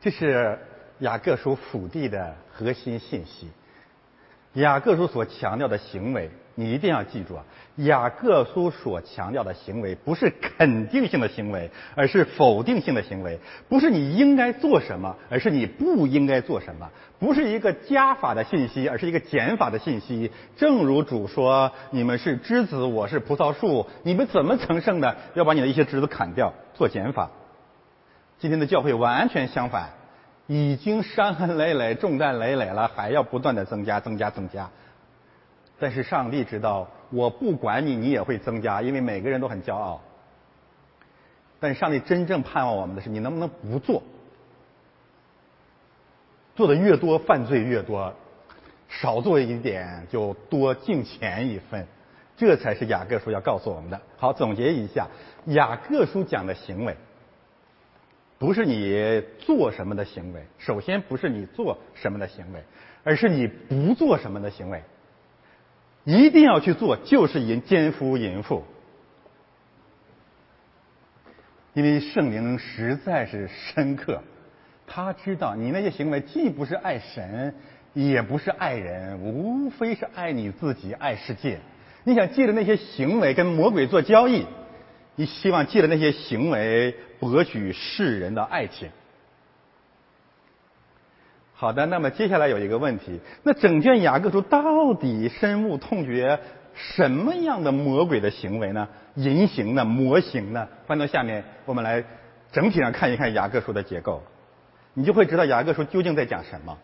[0.00, 0.58] 这是。
[1.00, 3.48] 雅各书辅地的核心信息，
[4.54, 7.44] 雅各书所强调的行为，你一定要记住啊！
[7.78, 16.86] 雅各书所强调的行为，不是肯定性的行为，而是否定性的行为；不是你应该做什么，而是你不应该做什么；
[17.18, 20.30] 不是一个加法的信息，而是一个减法的信息。
[20.56, 25.16] 正如主说：“你们是枝子，我是葡萄树，你们怎么成圣的？
[25.34, 27.30] 要把你的一些枝子砍掉，做减法。”
[28.38, 29.90] 今天的教会完全相反。
[30.50, 34.70] 已经伤痕累累、重担累累了，还要不断的增加、增加、增加。
[35.78, 40.00] 但是上帝知道，我不管你，你也会增加，因为每个人都很骄傲。
[41.60, 44.02] 但上帝真正盼望我们的是，你能不能不做？
[46.54, 48.12] 做的越多，犯罪越多；
[48.88, 51.86] 少做一点，就多敬钱一分。
[52.36, 54.00] 这才是雅各书要告诉我们的。
[54.16, 55.08] 好，总结一下，
[55.46, 56.96] 雅各书讲的行为。
[58.38, 62.62] 不是你做什么的行为，首先不是你做什么的行为，
[63.02, 64.80] 而是你不做什么的行为。
[66.08, 68.64] 一定要去做，就是淫奸夫淫妇，
[71.74, 74.22] 因为圣灵实在是深刻，
[74.86, 77.54] 他知道你那些行为既不是爱神，
[77.92, 81.58] 也不是爱人，无非是爱你自己，爱世界。
[82.04, 84.46] 你想借着那些行为跟魔鬼做交易。
[85.14, 88.88] 你希望借着那些行为博取世人的爱情。
[91.60, 96.38] 好的，那么接下来有一个问题：那整卷雅各书到底深恶痛绝
[96.72, 98.88] 什么样的魔鬼的行为呢？
[99.16, 99.84] 淫行呢？
[99.84, 100.68] 模型呢？
[100.86, 102.04] 翻到下面，我们来
[102.52, 104.22] 整体上看一看雅各书的结构，
[104.94, 106.78] 你就会知道雅各书究竟在讲什么。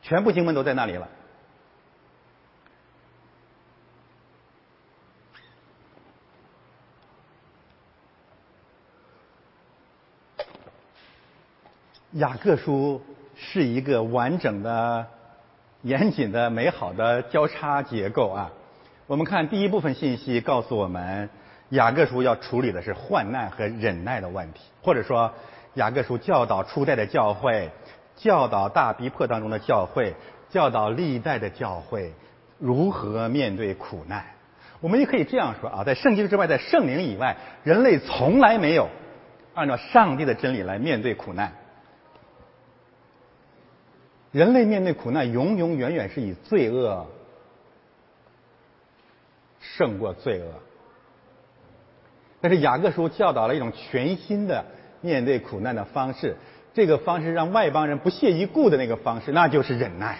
[0.00, 1.06] 全部经文都在那里了。
[12.14, 13.02] 雅各书
[13.34, 15.04] 是一个完整的、
[15.82, 18.52] 严谨的、美好的交叉结构啊。
[19.08, 21.28] 我们看第一部分信息告诉我们，
[21.70, 25.32] 雅各书要处理的是患难和忍耐的问题，或者说，
[25.74, 27.68] 雅各书教导初代的教会，
[28.14, 30.14] 教导大逼迫当中的教会，
[30.48, 32.12] 教导历代的教会
[32.60, 34.24] 如何面对苦难。
[34.80, 38.88] 我们也可以这样说啊，在圣经之外，在圣灵以外，人类从来没有
[39.52, 41.52] 按照上帝的真理来面对苦难。
[44.34, 47.06] 人类面对苦难，永永远远是以罪恶
[49.60, 50.48] 胜过罪恶。
[52.40, 54.66] 但是雅各书教导了一种全新的
[55.00, 56.34] 面对苦难的方式，
[56.74, 60.18] 这个方式让外邦人不屑一顾的那个方式，那就是忍耐。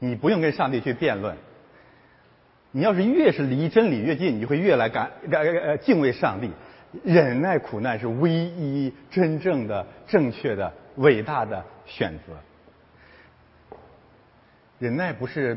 [0.00, 1.36] 你不用跟上帝去辩论，
[2.72, 6.50] 你要是越是离真理越近，你就会越来感感呃敬畏上帝。
[7.04, 11.64] 忍耐苦难是唯一真正的正确的伟大的。
[11.86, 12.34] 选择
[14.78, 15.56] 忍耐不是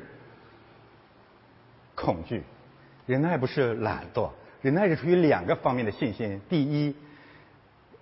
[1.96, 2.44] 恐惧，
[3.06, 4.30] 忍耐不是懒惰，
[4.62, 6.40] 忍耐是出于两个方面的信心。
[6.48, 6.96] 第一，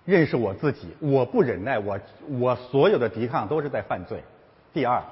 [0.04, 1.98] 认识我自己，我不忍耐，我
[2.38, 4.22] 我所有的抵抗都是在犯罪。
[4.74, 5.02] 第二，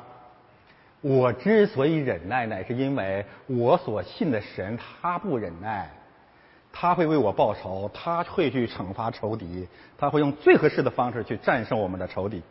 [1.01, 5.91] 我之所以忍耐，乃是因为我所信的神他不忍耐，
[6.71, 12.43] 他会为我报仇，他会去惩罚仇敌，他会用最合适的方式去战胜我们的仇敌。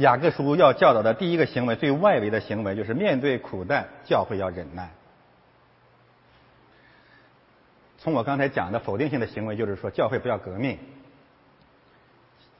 [0.00, 4.90] 雅各书要教导的第一个行为，最外围的行为，就是面对苦难，教会要忍耐。
[7.98, 10.78] 从我刚才讲的否定性的行为，就是说，教会不要革命，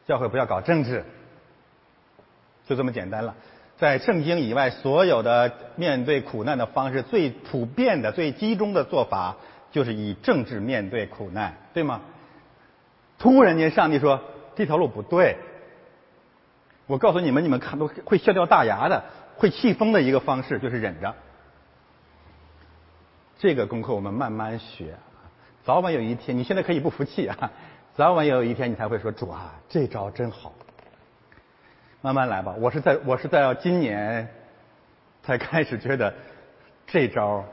[0.07, 1.03] 教会不要搞政治，
[2.67, 3.35] 就这么简单了。
[3.79, 9.37] 在圣经以外，所有的面对苦难的方式，最普遍的、最集中的做法，
[9.73, 12.03] 就是以政治面对苦难，对吗？
[13.19, 14.23] 突然间，上帝说
[14.55, 15.39] 这条路不对。
[16.91, 19.05] 我告诉你们，你们看都会笑掉大牙的，
[19.37, 21.15] 会气疯的一个方式就是忍着。
[23.39, 24.97] 这个功课我们慢慢学，
[25.63, 27.53] 早晚有一天，你现在可以不服气啊，
[27.95, 30.53] 早晚有一天你才会说主啊，这招真好。
[32.01, 34.29] 慢慢来吧，我是在我是在今年
[35.23, 36.13] 才开始觉得
[36.89, 37.45] 这招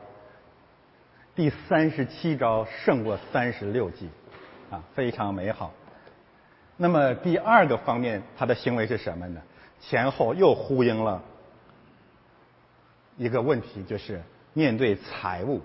[1.35, 4.09] 第三十七招胜过三十六计
[4.71, 5.71] 啊，非常美好。
[6.77, 9.41] 那么第二个方面，他的行为是什么呢？
[9.79, 11.23] 前后又呼应了
[13.17, 14.21] 一个问题，就是
[14.53, 15.61] 面对财物，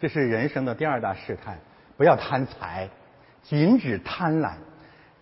[0.00, 1.58] 这是人生的第二大试探。
[1.96, 2.88] 不要贪财，
[3.42, 4.54] 禁止贪婪，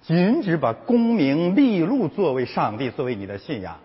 [0.02, 3.78] 禁止把功名利禄作为上帝，作为你的信仰。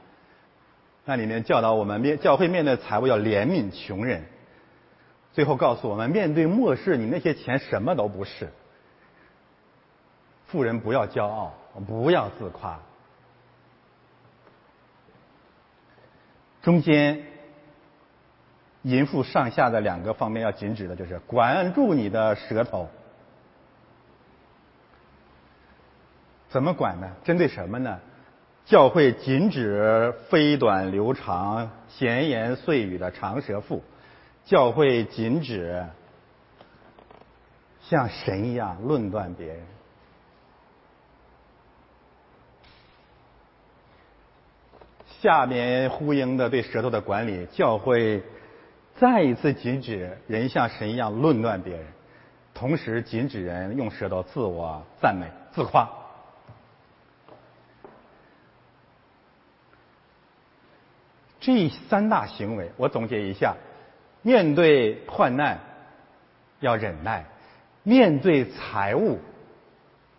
[1.05, 4.23] 那里面教导我们面教会面对财物要怜悯穷人。
[5.31, 8.49] 最后告诉我们，面对末世，你那些钱什么都不是。
[10.51, 11.53] 富人不要骄傲，
[11.87, 12.79] 不要自夸。
[16.61, 17.23] 中间
[18.81, 22.89] 淫妇上下的两个方面要禁止的就是管住你的舌头。
[26.49, 27.11] 怎么管呢？
[27.23, 27.99] 针对什么呢？
[28.65, 33.83] 教会禁止飞短流长、闲言碎语的长舌妇，
[34.45, 35.85] 教会禁止
[37.81, 39.63] 像神一样论断别人。
[45.21, 48.23] 下面呼应的对舌头的管理，教会
[48.95, 51.85] 再一次禁止人像神一样论断别人，
[52.53, 55.89] 同时禁止人用舌头自我赞美、自夸。
[61.41, 63.55] 这三大行为，我总结一下：
[64.21, 65.59] 面对患难
[66.61, 67.25] 要忍耐，
[67.83, 69.19] 面对财物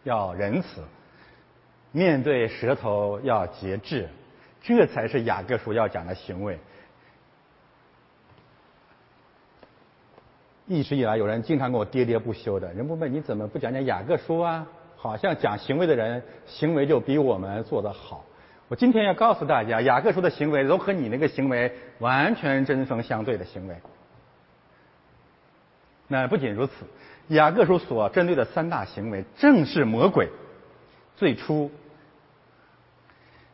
[0.03, 0.83] 要仁慈，
[1.91, 4.09] 面对舌头要节制，
[4.63, 6.59] 这才是雅各书要讲的行为。
[10.67, 14.67] 一直以来，有人经常跟我喋喋不休的，人不问你怎么不讲讲雅各书啊？
[14.97, 18.25] 好像讲行为的人，行为就比我们做得好。
[18.69, 23.75] 我今天要告诉大家，雅各书的行为都和你那个行为完全针锋相对的行为。
[26.07, 26.73] 那不仅如此，
[27.29, 30.29] 雅各书所针对的三大行为，正是魔鬼
[31.17, 31.71] 最初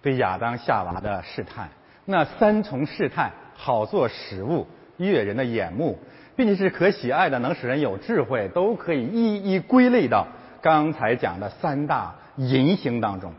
[0.07, 1.69] 对亚当夏娃的试探。
[2.05, 5.99] 那三重试探，好做食物，悦人的眼目，
[6.37, 10.29] 并且是可喜爱的，能使人有智慧，都可以一一归类到
[10.63, 13.35] 刚才讲的三大淫行当中。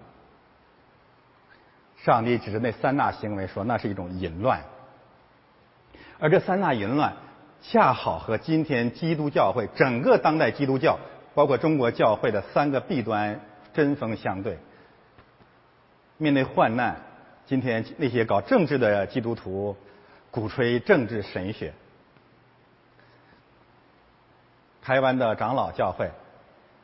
[2.03, 4.59] 上帝指着那三大行为说，那是一种淫乱，
[6.20, 7.13] 而这三大淫乱
[7.61, 10.99] 恰好和今天基督教会整个当代基督教，
[11.34, 13.39] 包括中国教会的三个弊端
[13.74, 14.57] 针锋相对。
[16.18, 16.95] 面对患难，
[17.45, 19.78] 今天那些搞政治的基督徒
[20.32, 21.74] 鼓吹政治神学，
[24.82, 26.09] 台湾的长老教会、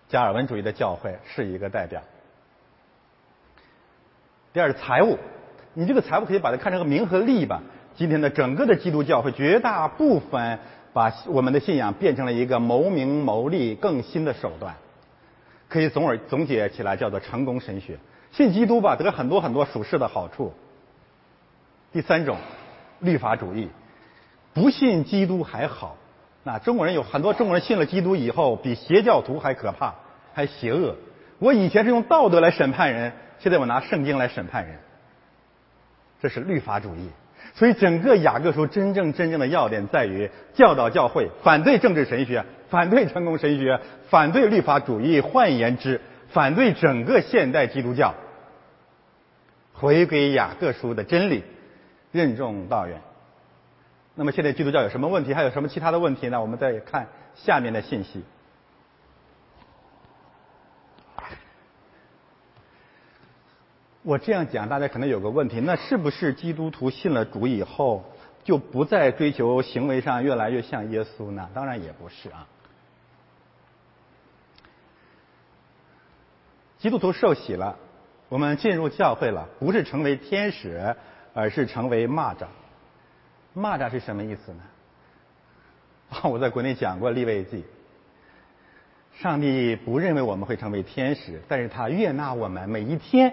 [0.08, 2.04] 加尔文主义的教会是一个代表。
[4.54, 5.18] 第二是财务，
[5.74, 7.64] 你这个财务可以把它看成个名和利吧。
[7.96, 10.60] 今天的整个的基督教会绝大部分
[10.94, 14.76] 把我们的信仰变成了一个谋名谋利更新的手段，
[15.70, 17.98] 可以总而总结起来叫做成功神学。
[18.34, 20.54] 信基督吧，得很多很多属世的好处。
[21.92, 22.38] 第三种，
[23.00, 23.70] 律法主义，
[24.54, 25.96] 不信基督还好。
[26.44, 29.94] 那中国人有很多中国人信了基督以后，比邪教徒还可怕，
[30.34, 30.96] 还邪恶。
[31.40, 33.14] 我以前是用道德来审判人。
[33.40, 34.78] 现在我拿圣经来审判人，
[36.22, 37.10] 这是律法主义。
[37.56, 43.80] 所以整个雅各书真正真正的要点在于教导教会，反对政治神学，反对成功神学，
[44.10, 45.20] 反对律法主义。
[45.22, 48.16] 换言之，反对整个现代基督教，
[49.74, 51.44] 回归雅各书的真理，
[52.12, 53.02] 任重道远。
[54.16, 55.34] 那么现在基督教有什么问题？
[55.34, 56.40] 还有什么其他的问题呢？
[56.40, 58.24] 我们再看下面的信息。
[64.04, 68.04] 我这样讲，大家可能有个问题：那是不是基督徒信了主以后，
[68.44, 71.50] 就不再追求行为上越来越像耶稣呢？
[71.54, 72.46] 当然也不是啊。
[76.80, 77.80] 基督徒受洗了，
[78.34, 80.96] 我们进入教会了，不是成为天使，
[81.36, 82.48] 而是成为蚂蚱。
[83.56, 84.64] 蚂蚱是什么意思呢？
[86.10, 87.64] 啊 我在国内讲过立位记。
[89.20, 93.32] 上帝不认为我们会成为天使，但是他悦纳我们每一天。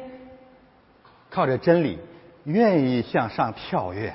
[1.30, 1.98] 靠着真理，
[2.44, 4.12] 愿意向上跳跃，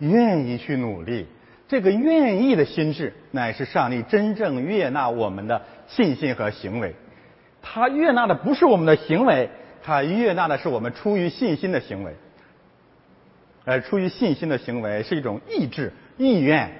[0.00, 1.28] 愿意去努力，
[1.68, 6.96] 这个愿意的心智，乃是上帝真正悦纳我们的信心和行为。
[7.62, 9.48] 他悦纳的不是我们的行为，
[9.82, 12.14] 他悦纳的是我们出于信心的行为。
[13.64, 16.72] 而出于信心的行为是一种意志、意愿，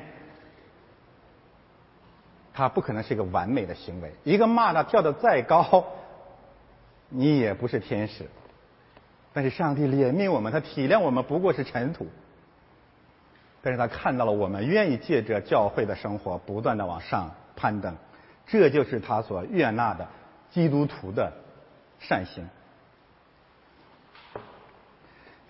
[2.53, 4.12] 它不可能是一个完美的行为。
[4.24, 5.84] 一个蚂蚱跳得再高，
[7.09, 8.26] 你也不是天使。
[9.32, 12.09] 但是上帝怜悯我们，他体谅我们不过是尘土。
[13.62, 17.96] 但是他看到了我们愿意借着教会的生活不断的往上攀登，
[18.44, 20.09] 这就是他所悦纳的
[20.50, 21.32] 基督徒的
[22.00, 22.48] 善行。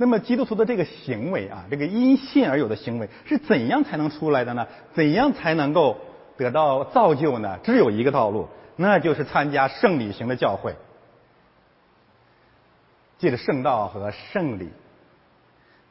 [0.03, 4.67] 那么基督徒的这个行为啊，这个因信而有的行为是怎样才能出来的呢？
[4.95, 5.97] 怎样才能够
[6.37, 7.57] 得到造就呢？
[7.63, 10.75] 只有一个道路，那就是参加圣礼型的教会。
[13.17, 14.71] 借着圣道和圣礼，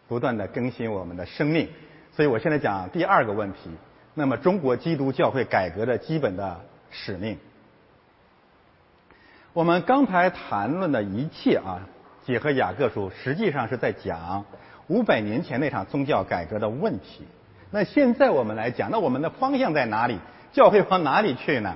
[0.10, 1.70] 不断的更新我们的生命。
[2.12, 3.70] 所以我现在讲第二个问题。
[4.14, 6.60] 那么，中国基督教会改革的基本的
[6.90, 7.38] 使命，
[9.54, 11.88] 我们刚才谈论的一切啊，
[12.32, 14.46] 结合雅各书，实际上是在讲
[14.88, 17.28] 五百年前那场宗教改革的问题。
[17.72, 20.18] 那现在我们来讲，那我们的方向在哪里？
[20.54, 21.76] 教会往哪里去呢？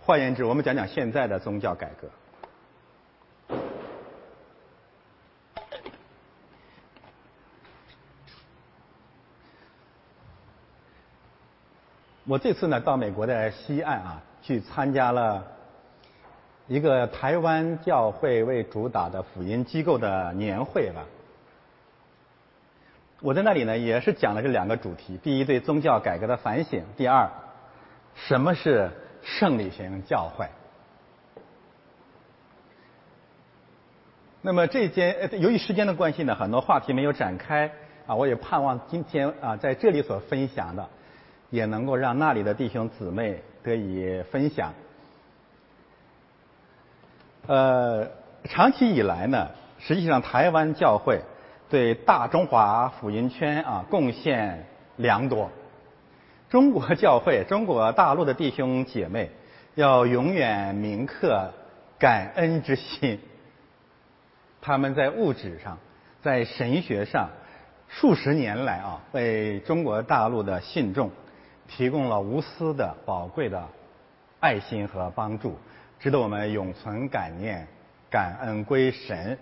[0.00, 2.08] 换言之，我们讲讲现在的宗教改革。
[12.24, 15.46] 我这次呢到美国的西岸啊，去参加了
[16.68, 21.04] 一个台湾教会为主导的福音机构的年会吧。
[23.20, 27.28] 我在那里呢也是讲了这两个主题：第一，对宗教改革的反省；第二，
[28.14, 28.90] 什么是
[29.22, 30.46] 圣礼型教会。
[34.40, 37.70] 那么这间由于时间的关系呢，很多话题没有展开
[38.06, 40.88] 啊，我也盼望今天啊在这里所分享的。
[41.50, 44.72] 也能够让那里的弟兄姊妹得以分享。
[47.46, 48.08] 呃，
[48.44, 51.20] 长期以来呢，实际上台湾教会
[51.68, 54.66] 对大中华福音圈啊贡献
[54.96, 55.50] 良多。
[56.48, 59.30] 中国教会、中国大陆的弟兄姐妹
[59.74, 61.50] 要永远铭刻
[61.98, 63.18] 感恩之心。
[64.60, 65.78] 他们在物质上，
[66.22, 67.28] 在神学上，
[67.88, 71.10] 数十年来啊，为中国大陆的信众。
[71.68, 73.66] 提供了无私的宝贵的
[74.40, 75.56] 爱心和帮助，
[76.02, 77.68] 值得我们永存感念、
[78.10, 79.38] 感恩归神。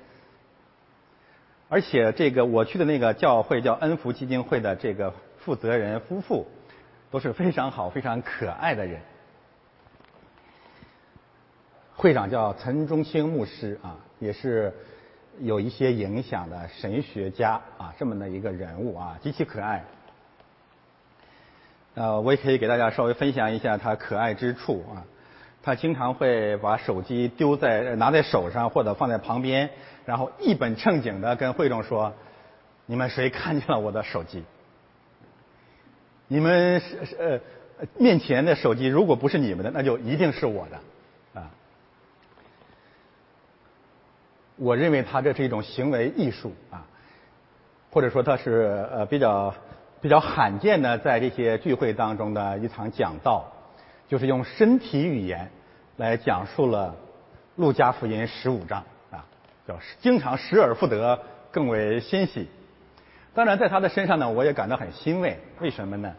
[1.71, 6.47] 而且，这个我去的那个教会叫恩福基金会的这个负责人夫妇
[7.11, 9.01] 都是非常好、非常可爱的人。
[11.97, 14.75] 会长叫陈中兴牧师啊，也是
[15.39, 19.83] 有一些影响的神学家啊，这么的一个人物啊，极其可爱。
[21.95, 25.01] 呃，我也可以给大家稍微分享一下他可爱之处啊。
[25.63, 29.71] 他经常会把手机丢在拿在手上或者放在旁边，
[30.05, 32.15] 然后一本正经的跟会众说
[32.87, 34.43] ：“你们谁看见了我的手机？
[36.29, 37.41] 你们是呃
[37.99, 41.51] 面前的手机如果不是你们的，那就一定是我的啊。”
[44.57, 46.87] 我认为他这是一种行为艺术啊，
[47.91, 49.55] 或者说他是呃比较。
[50.03, 53.53] 比较罕见的，在这些聚会当中的一场讲道，
[54.11, 55.49] 就是用身体语言
[55.97, 56.97] 来讲述了
[57.61, 59.25] 《路加福音》十五章啊，
[59.69, 61.17] 叫经常失而复得，
[61.53, 62.49] 更为欣喜。
[63.33, 65.39] 当然，在他的身上呢，我也感到很欣慰。
[65.61, 66.13] 为什么呢？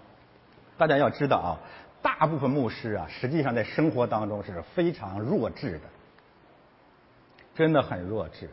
[0.77, 1.59] 大家要知道啊，
[2.01, 5.81] 大部分牧师啊，实际上在生活当中是非常弱智的，
[7.53, 8.49] 真的很弱智。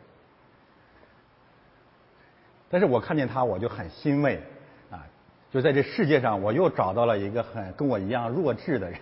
[2.68, 4.42] 但是我看见他，我就很欣慰
[4.90, 5.06] 啊。
[5.52, 8.98] 就在这世界上，我又找到了一个很跟我一样弱智的人。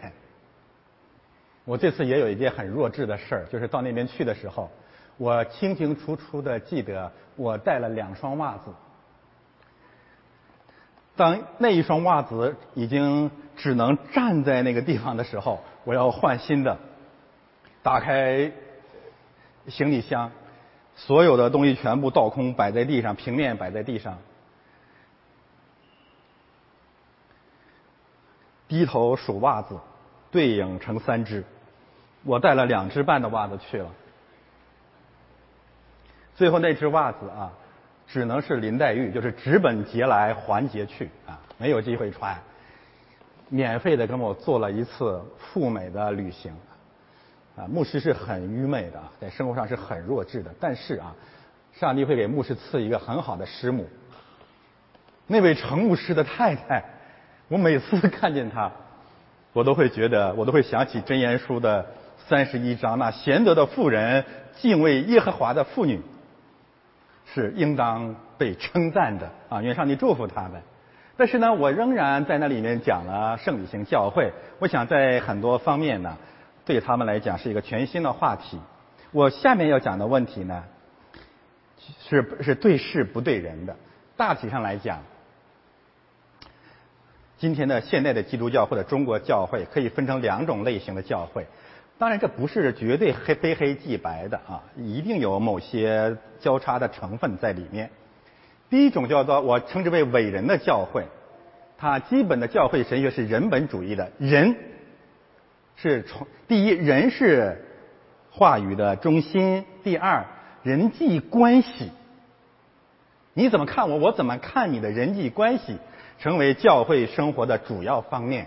[1.66, 4.70] 我这次也有一件很弱智的事儿，就是到那边去的时候，
[5.18, 8.72] 我清清楚楚的记得我带了两双袜子。
[11.16, 16.78] 当那一双袜子已经只能站在那个地方的时候，我要换新的。
[17.82, 18.52] 打开
[19.66, 20.30] 行李箱，
[20.94, 24.18] 所有的东西全部倒空，摆在地上，平面摆在地上。
[28.68, 29.78] 低头数袜子，
[30.30, 31.44] 对影成三只。
[32.26, 33.88] 我带了两只半的袜子去了，
[36.34, 37.52] 最后那只袜子啊，
[38.08, 42.36] 只能是林黛玉，就是直本节来还节去啊，没有机会穿。
[43.48, 46.52] 免费的跟我做了一次赴美的旅行，
[47.56, 51.14] 啊，牧师是很愚昧的，在生活上是很弱智的，但是啊，
[51.72, 53.88] 上帝会给牧师赐一个很好的师母。
[55.28, 56.82] 那位程牧师的太太。
[57.48, 58.72] 我每次看见她，
[59.52, 61.86] 我都会觉得，我都会想起真言书的
[62.28, 64.24] 三十一章，那贤德的妇人
[64.56, 66.00] 敬畏耶和华的妇女，
[67.32, 69.62] 是应当被称赞的啊！
[69.62, 70.60] 愿上帝祝福他们。
[71.16, 76.16] 但是呢，我仍然在那里面讲了圣礼型教会，我想在很多方面呢，
[76.64, 78.58] 对他们来讲是一个全新的话题。
[79.12, 80.64] 我下面要讲的问题呢，
[82.08, 83.76] 是是对事不对人的。
[84.16, 84.98] 大体上来讲。
[87.38, 91.46] 今天的现代的基督教或者中国教会可以分成两种类型的教会，
[91.98, 97.90] 当然这不是绝对黑非黑即白的啊，一定有某些交叉的成分在里面。
[98.68, 101.04] 第一种叫做我称之为伟人的教会，
[101.78, 104.56] 它基本的教会神学是人本主义的，人
[105.76, 107.64] 是从第一人是
[108.30, 110.26] 话语的中心，第二
[110.62, 111.90] 人际关系，
[113.32, 115.76] 你怎么看我，我怎么看你的人际关系。
[116.18, 118.46] 成为教会生活的主要方面。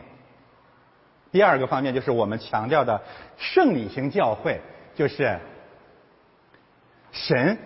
[1.32, 3.02] 第二个方面就是我们强调的
[3.38, 4.62] 圣理型教会，
[4.96, 5.38] 就是
[7.12, 7.58] 神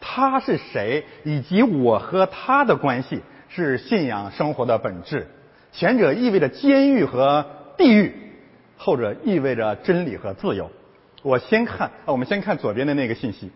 [0.00, 5.28] 他是谁，以及我和他的关系是信仰生活的本质。
[5.72, 7.46] 前者意味着监狱和
[7.78, 8.14] 地狱，
[8.76, 10.70] 后者意味着真理和自由。
[11.22, 13.50] 我先看，我们先看左边的那个信息。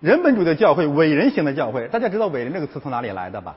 [0.00, 3.56] 人本主义的教会，伟人型的教会，大家知道“伟人”这个词从哪里来的吧？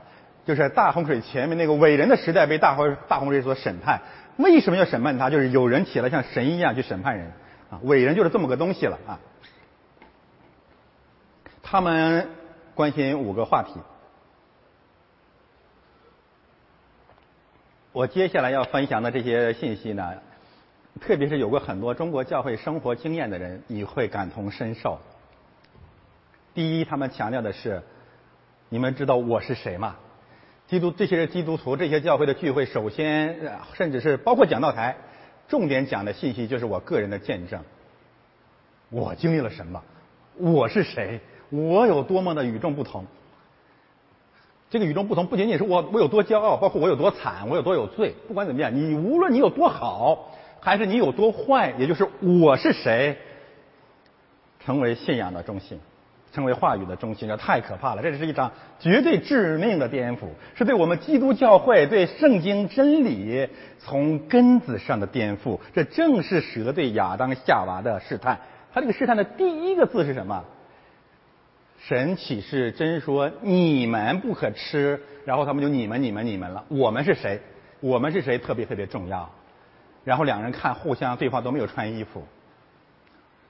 [0.50, 4.02] 就是大洪水前面那个伟人的时代被大洪大洪水所审判。
[4.36, 5.30] 为什么要审判他？
[5.30, 7.30] 就是有人起来像神一样去审判人
[7.70, 7.78] 啊！
[7.84, 9.20] 伟人就是这么个东西了啊！
[11.62, 12.28] 他们
[12.74, 13.74] 关心五个话题。
[17.92, 20.14] 我接下来要分享的这些信息呢，
[21.00, 24.98] 特别是有过很多中国教会生活经验的人，你会感同身受。
[26.54, 27.80] 第一，他们强调的是，
[28.68, 29.94] 你们知道我是谁吗？
[30.70, 33.36] 基督这些基督徒这些教会的聚会，首先
[33.74, 34.96] 甚至是包括讲道台，
[35.48, 37.60] 重点讲的信息就是我个人的见证。
[38.88, 39.82] 我经历了什么？
[40.36, 41.18] 我是谁？
[41.48, 43.04] 我有多么的与众不同？
[44.70, 48.14] 这个与众不同不仅仅是我我有多骄傲，包括我有多惨，我有多有罪。
[48.28, 53.18] 不管怎么样，你无论你有多好，还是你有多坏，也就是我是谁，
[54.60, 55.80] 成为信仰的中心，
[56.32, 58.02] 成为话语的中心，这太可怕了。
[58.02, 65.58] 这是一场绝对致命的颠覆，是对我们基督教会对圣经真理从根子上的颠覆。
[65.74, 68.38] 这正是蛇对亚当夏娃的试探。
[68.72, 70.44] 他这个试探的第一个字是什么？
[71.82, 76.64] 神启示真说你们不可吃，然后他们就你们你们你们了。
[76.68, 77.40] 我们是谁？
[77.80, 78.38] 我们是谁？
[78.38, 79.28] 特别特别重要。
[80.04, 82.22] 然后两人看互相，对方都没有穿衣服，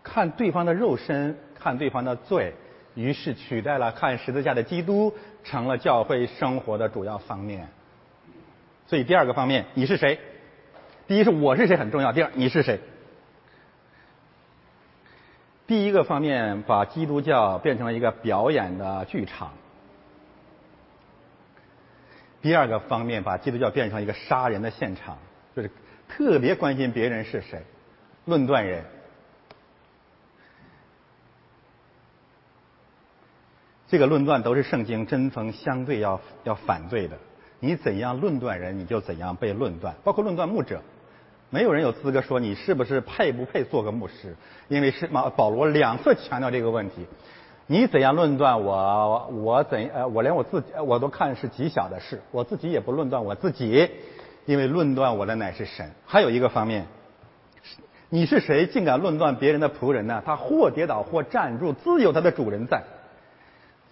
[0.03, 2.55] 看对方的肉身，看对方的罪，
[2.95, 5.15] 于是取代了看十字架的基督，
[5.45, 7.69] 成了教会生活的主要方面。
[8.87, 10.19] 所以第二个方面，你是谁？
[11.07, 12.81] 第一是我是谁很重要，第二你是谁？
[15.67, 19.51] 第一个方面，把基督教变成了一个表演的剧场；
[22.43, 25.17] 第二个方面，把基督教变成一个杀人的现场，
[25.55, 25.71] 就是
[26.09, 27.63] 特别关心别人是谁，
[28.25, 28.85] 论断人。
[33.91, 37.17] 这个论断都是圣经针锋相对要要反对的。
[37.59, 40.81] 你怎样论断人，你就怎样被论断，包括论断牧者。
[41.51, 44.37] 没有人有资格说你是不是配不配做个牧师，
[44.69, 47.05] 因为是马保罗两次强调这个问题。
[47.67, 49.27] 你怎样论断我？
[49.33, 53.91] 我怎呃，我连我自己我都看是极小的事，我自己也不论断我自己，
[54.47, 55.91] 因为论断我的乃是神。
[56.07, 56.87] 还有一个方面，
[58.09, 60.23] 你是谁，竟敢论断别人的仆人呢？
[60.25, 62.85] 他或跌倒，或站住，自有他的主人在。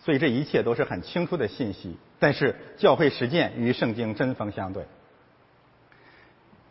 [0.09, 4.87] 所以这一切都是很清楚的信息，但是教会实践与圣经针锋相对。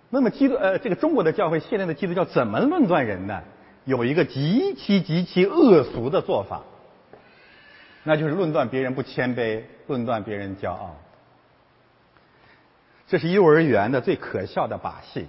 [0.10, 3.44] 那么基督呃，这个中国的教会现在的基督教怎么论断人呢？
[3.86, 6.64] 有一个极其极其恶俗的做法，
[8.04, 10.96] 那就是论断别人不谦卑，论断别人骄傲。
[13.08, 15.28] 这是幼儿园的最可笑的把戏。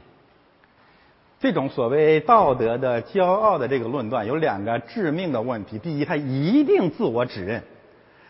[1.41, 7.63] 这种所谓道德的骄傲的这个论断有两个致命的问题：第一，他一定自我指认，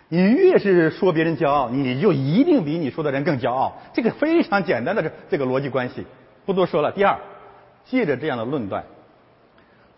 [0.09, 3.77] 你越是说别人骄傲，你就一定比你说的人更骄傲。
[3.93, 6.07] 这个非常简单的这这个逻辑关系。
[6.47, 6.91] 不多说了。
[6.93, 7.19] 第二，
[7.85, 8.85] 借着这样的论断，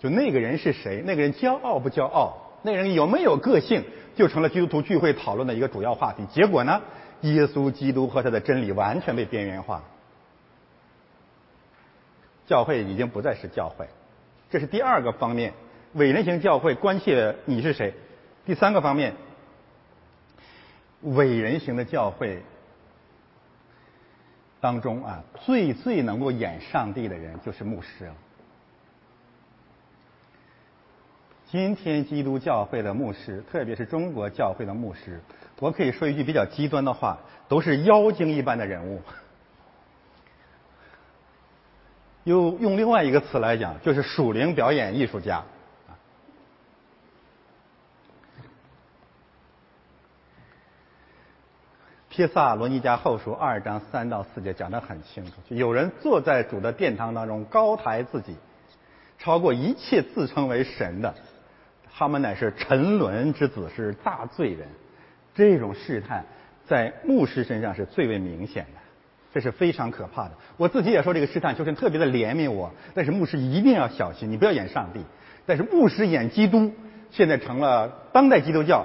[0.00, 3.84] 就那个人是谁，那个人骄傲不骄傲，那个人有没有个性，
[4.16, 6.24] 就成了基督徒聚会讨论的一个主要话题。
[6.26, 6.82] 结果呢，
[7.20, 9.84] 耶稣基督和他的真理完全被边缘化，
[12.48, 13.86] 教会已经不再是教会。
[14.50, 15.52] 这是第二个方面，
[15.92, 17.94] 伟人型教会关切你是谁。
[18.44, 19.14] 第三个方面，
[21.02, 22.42] 伟人型的教会。
[24.60, 28.14] 当中啊，最最能够演上帝的人就是牧师了。
[31.46, 35.18] 今天基督教会的牧师，特别是中国教会的牧师，
[35.58, 39.00] 我可以说一句比较极端的话，都是妖精一般的人物。
[42.24, 45.38] 又用另外一个词来讲，就是属灵表演艺术家。
[52.20, 58.36] 《帖萨罗尼迦后书》二章三到四节讲得很清楚，就有人坐在主的殿堂当中，高抬自己，
[59.18, 61.14] 超过一切自称为神的，
[61.90, 64.68] 他们乃是沉沦之子，是大罪人。
[65.34, 66.26] 这种试探
[66.66, 68.80] 在牧师身上是最为明显的，
[69.32, 70.32] 这是非常可怕的。
[70.58, 72.70] 我自己也说这个试探，就是特别的怜悯我。
[72.94, 75.00] 但是牧师一定要小心，你不要演上帝。
[75.46, 76.70] 但是牧师演基督，
[77.10, 78.84] 现在成了当代基督教。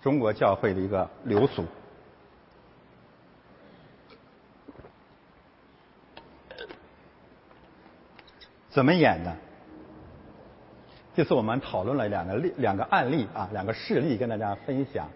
[0.00, 1.64] 中国教会的一个流俗。
[8.70, 9.34] 怎么演的
[11.16, 15.08] 这次我们讨论了两个例两个案例啊两个事例跟大家分享。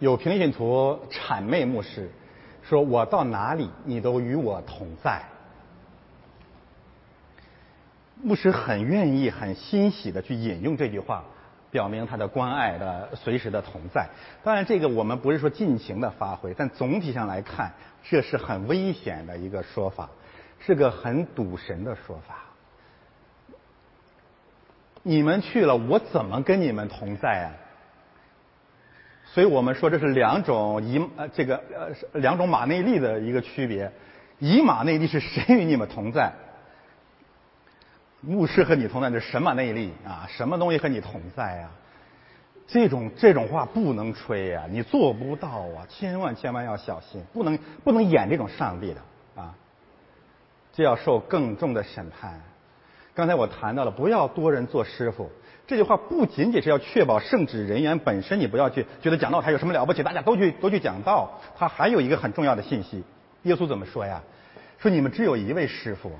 [0.00, 2.10] 有平信徒谄媚目视
[2.62, 5.33] 说我到哪里你都与我同在。
[8.22, 11.24] 牧师很愿意、很欣喜的去引用这句话，
[11.70, 14.08] 表明他的关爱的随时的同在。
[14.42, 20.08] 当然，这个我们不是说尽情的发挥，但总体上来看，这是很危险的一个说法，
[20.60, 22.36] 是个很赌神的说法。
[25.02, 27.50] 你们去了，我怎么跟你们同在啊？
[29.26, 33.90] 所以我们说这是两种以呃这个呃两种马内利的一个区别。
[34.38, 36.32] 以马内利是谁与你们同在？
[38.26, 40.26] 牧师和你同在，这什么内力啊？
[40.28, 41.68] 什么东西和你同在呀？
[42.66, 45.84] 这种这种话不能吹呀，你做不到啊！
[45.88, 49.00] 千万千万要小心，不能不能演这种上帝的
[49.42, 49.54] 啊！
[50.72, 52.40] 这要受更重的审判。
[53.14, 55.30] 刚才我谈到了，不要多人做师傅。
[55.66, 61.30] 这句话不仅仅是要确保圣旨人员本身，你不要去觉得讲道台有什么了不起，大家都去都去讲道。
[61.54, 63.04] 他还有一个很重要的信息，
[63.42, 64.22] 耶稣怎么说呀？
[64.78, 66.10] 说你们只有一位师傅。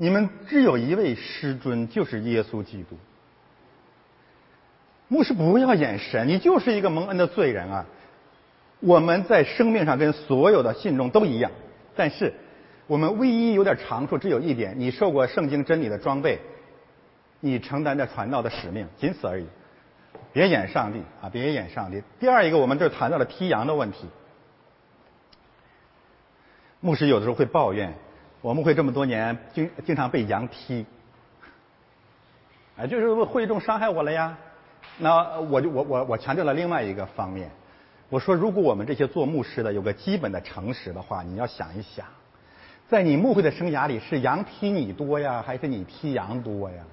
[0.00, 2.96] 你们只有一位师尊，就是耶稣基督。
[5.08, 7.86] 牧师不要演神，你就是一个蒙恩的罪人啊！
[8.78, 11.50] 我们在生命上跟所有的信众都一样，
[11.96, 12.32] 但是
[12.86, 16.38] 我们唯一有点长处，只有一点：你受过圣经真理的装备，
[17.40, 19.46] 你承担着传道的使命，仅此而已。
[20.32, 21.28] 别演上帝啊！
[21.28, 22.00] 别演上帝。
[22.20, 24.06] 第二一个，我们这谈到了踢羊的问题。
[26.78, 27.94] 牧师有的时候会抱怨。
[28.40, 30.86] 我们会这么多年经经常被羊踢，
[32.76, 34.38] 哎，就是会众伤害我了呀。
[34.98, 37.50] 那我就我我我强调了另外一个方面，
[38.08, 42.06] 我说如果我们这些做牧师的有个基本的诚实的话，你要想一想，
[42.88, 46.84] 在你牧会的生涯里，是羊踢你多呀，还是你踢羊多呀？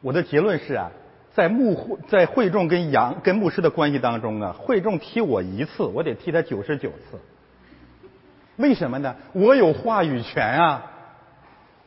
[0.00, 0.90] 我的结论是啊，
[1.34, 7.18] 在牧会在会众跟羊跟牧师的关系当中啊，会众踢我一次，我得踢他九十九次。
[8.60, 9.16] 为什么呢？
[9.32, 10.86] 我有话语权啊！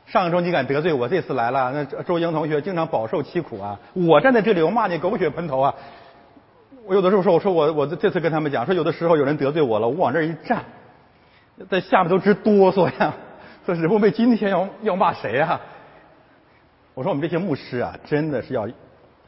[0.05, 3.79] 上周你敢得罪我，这次来了，那周英同学经常饱受其苦啊！
[3.93, 5.73] 我站在这里，我骂你狗血喷头啊！
[6.85, 10.63] 我有的时候说，我说我我这次跟他们讲，说有的时候有人得罪我了，我往这一站，
[11.69, 13.13] 在下面都直哆嗦呀！
[13.65, 15.61] 说是不为今天要要骂谁啊？
[16.95, 18.67] 我说我们这些牧师啊，真的是要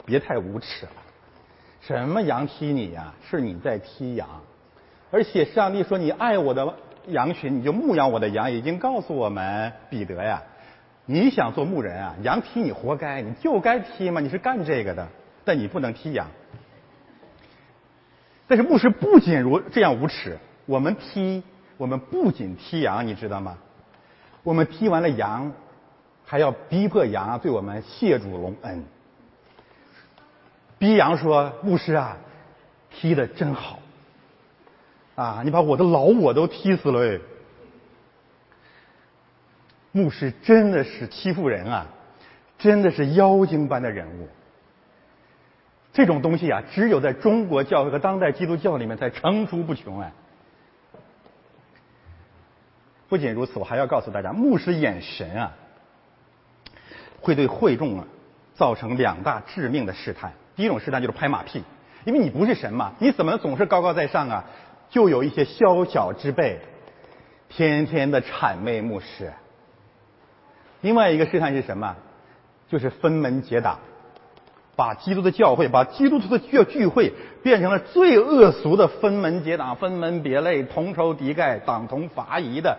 [0.04, 0.92] 别太无耻了！
[1.80, 3.14] 什么羊踢你呀？
[3.30, 4.28] 是你在踢羊，
[5.10, 6.74] 而且上帝说你爱我的。
[7.08, 10.42] 羊群，你就牧养我的羊，已经告诉我们彼得呀，
[11.06, 15.08] 你想做牧人啊，羊踢你活该，你就该踢嘛，你是干这个的，
[15.44, 16.28] 但你不能踢羊。
[18.48, 21.44] 但是牧师不仅如这样无耻，我们踢，
[21.78, 23.58] 我们不仅踢羊，你知道吗？
[24.44, 25.52] 我们踢完了羊，
[26.24, 28.84] 还要逼迫羊对我们谢主隆恩，
[30.78, 32.18] 逼羊说：“牧师啊，
[32.92, 33.80] 踢的真好。”
[35.16, 35.42] 啊！
[35.44, 37.20] 你把我的老我都踢死了哎！
[39.94, 41.88] 牧师真的是欺负人啊，
[42.58, 44.28] 真的是妖精般的人物。
[45.94, 50.12] 这种东西啊，只有在中国教会和当代基督教里面才层出不穷哎。
[53.08, 55.54] 不仅如此，我还要告诉大家，牧师眼神啊，
[57.22, 58.06] 会对会众啊
[58.56, 60.34] 造成两大致命的试探。
[60.58, 61.64] 第一种试探就是拍马屁，
[62.04, 64.44] 因为你不是神嘛，你怎么总是高高在上啊？
[64.90, 66.60] 就有一些宵小之辈，
[67.50, 69.34] 天天的谄媚牧师。
[70.82, 71.96] 另外一个试探是什么？
[72.68, 73.80] 就是分门结党，
[74.76, 77.14] 把基督的教会、把基督徒的聚聚会
[77.44, 82.78] 变成了最恶俗的分门结党、分门别类、同仇敌忾、党同伐异的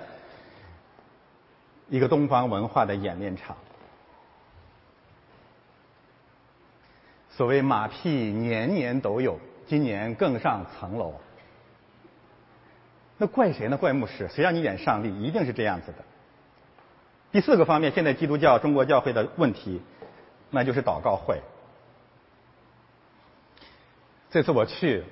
[1.88, 3.56] 一个东方文化的演练场。
[7.30, 11.14] 所谓马屁年年都有，今年更上层楼。
[13.18, 13.76] 那怪谁呢？
[13.78, 15.08] 怪牧师，谁让你演上帝？
[15.22, 15.98] 一定是这样子的。
[17.32, 19.80] 第四个方面，现在基督教中国教会的问题，
[20.50, 21.40] 那就是祷告会。
[24.30, 25.02] 这次我去，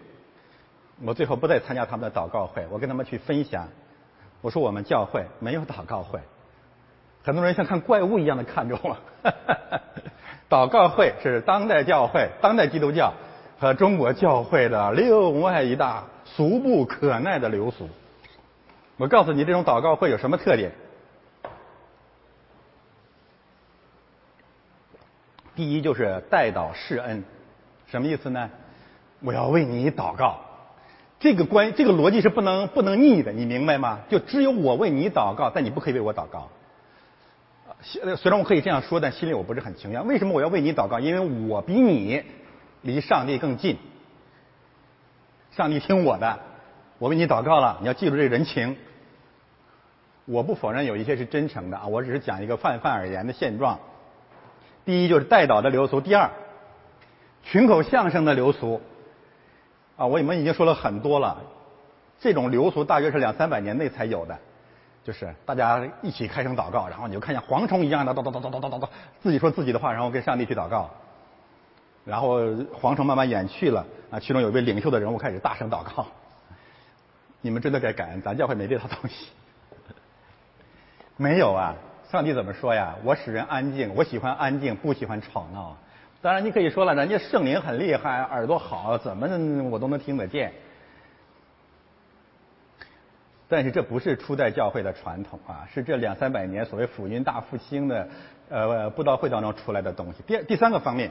[1.02, 3.68] 我最后不再参加他们的祷告会，我跟他们去分享，
[4.42, 6.20] 我说我们教会没有祷告会，
[7.24, 8.98] 很多人像看怪物一样的看着我。
[10.50, 13.14] 祷告会是当代教会、当代基督教
[13.58, 16.04] 和中国教会的另外一大。
[16.24, 17.88] 俗不可耐的流俗。
[18.96, 20.72] 我告诉你，这种祷告会有什么特点？
[25.56, 27.22] 第一就是代祷示恩，
[27.86, 28.50] 什么意思呢？
[29.20, 30.40] 我要为你祷告，
[31.20, 34.00] 这个关这个逻辑是不能不能逆的，你明白吗？
[34.08, 36.48] 就只有我为你祷告，但你不可以为我祷告。
[37.82, 40.06] 虽然我可以这样说，但心里我不是很情愿。
[40.06, 40.98] 为什么我要为你祷告？
[41.00, 42.22] 因为我比你
[42.82, 43.76] 离上帝更近。
[45.56, 46.40] 上帝听我的，
[46.98, 48.76] 我为你祷告了，你要记住这人情。
[50.24, 53.78] 我不否认有一些是真诚的啊，我只是讲一个泛泛而言的现状。
[54.84, 56.28] 第一就是带导的流俗，第二
[57.44, 58.80] 群口相声的流俗
[59.96, 61.40] 啊，我们已经说了很多了。
[62.18, 64.36] 这种流俗大约是两三百年内才有的，
[65.04, 68.88] 就是大家一起开声祷告，然后你就看见蝗虫一样的叨叨叨叨叨叨叨叨，
[69.22, 70.90] 自己说自己的话，然后跟上帝去祷告。
[72.04, 72.38] 然后
[72.72, 76.06] 皇城慢慢远去了，啊，其中有一位领袖的人物开始大声祷告。
[77.40, 79.28] 你们真的该感恩，咱教会没这套东西。
[81.16, 81.74] 没有啊，
[82.10, 82.96] 上帝怎么说呀？
[83.04, 85.76] 我使人安静，我喜欢安静，不喜欢吵闹。
[86.20, 89.28] 当然，你可以说了，人家圣灵很厉害，耳朵好，怎么
[89.70, 90.52] 我都能听得见。
[93.46, 98.08] 但是这不是初代教会的传统啊，是这两三百年所谓福音大复兴的
[98.48, 100.22] 呃布道会当中出来的东西。
[100.26, 101.10] 第第三个方面，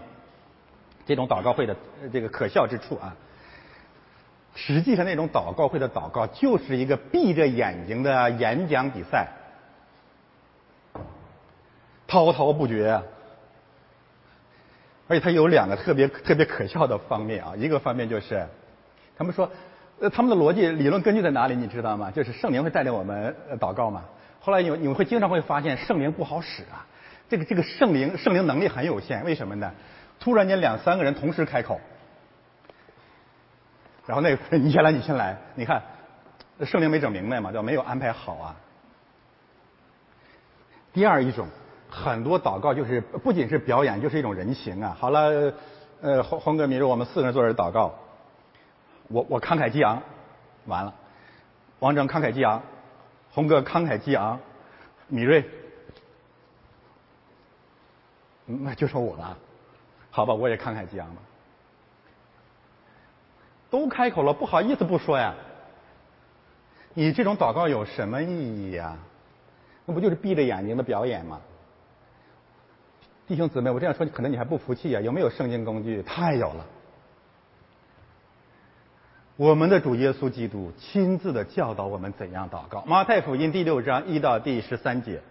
[1.05, 1.75] 这种祷告会的
[2.11, 3.15] 这个可笑之处啊，
[4.55, 9.27] 实际上那种祷告会的祷告就是一个闭着眼睛的演讲比赛，
[12.07, 13.01] 滔滔不绝。
[15.05, 18.47] 而且它有两个特别特别可笑的方面啊，一个方面就是，
[19.17, 19.51] 他们说，
[19.99, 21.55] 呃，他们的逻辑理论根据在哪里？
[21.55, 22.09] 你知道吗？
[22.09, 24.05] 就是圣灵会带领我们祷告嘛。
[24.39, 26.87] 后来你你们会经常会发现圣灵不好使啊，
[27.29, 29.71] 这个这个圣灵圣灵能力很有限，为什么呢？
[30.23, 31.81] 突然间两三个人同时开口，
[34.05, 35.83] 然后那个 你先来，你先来，你看
[36.61, 38.55] 圣灵没整明白嘛，叫没有安排好啊。
[40.93, 41.45] 第二一种。
[41.95, 44.97] 很多祷告就是不仅是表演，就是一种人情啊。
[44.99, 45.53] 好了，
[46.01, 47.93] 呃，洪洪哥、米瑞，我们四个人坐这祷告，
[49.09, 50.01] 我我慷慨激昂，
[50.65, 50.95] 完了，
[51.77, 52.63] 王征慷慨激昂，
[53.31, 54.39] 洪哥慷慨激昂，
[55.07, 55.47] 米瑞，
[58.47, 59.37] 那就说我了，
[60.15, 61.21] 好吧，我也慷慨激昂吧，
[63.71, 65.33] 都开口了，不好意思不说呀。
[66.93, 68.95] 你这种祷告有什么意义呀？
[69.87, 71.41] 那不就是闭着眼睛的表演吗？
[73.25, 75.01] 弟兄姊妹，我这样说，可能你还不服气啊？
[75.01, 76.03] 有没有圣经工具？
[76.03, 76.63] 太有了！
[79.35, 82.83] 我们的主耶稣基督亲自的教导我们怎样祷告。
[82.85, 85.23] 马太福音第六章一到第十三节，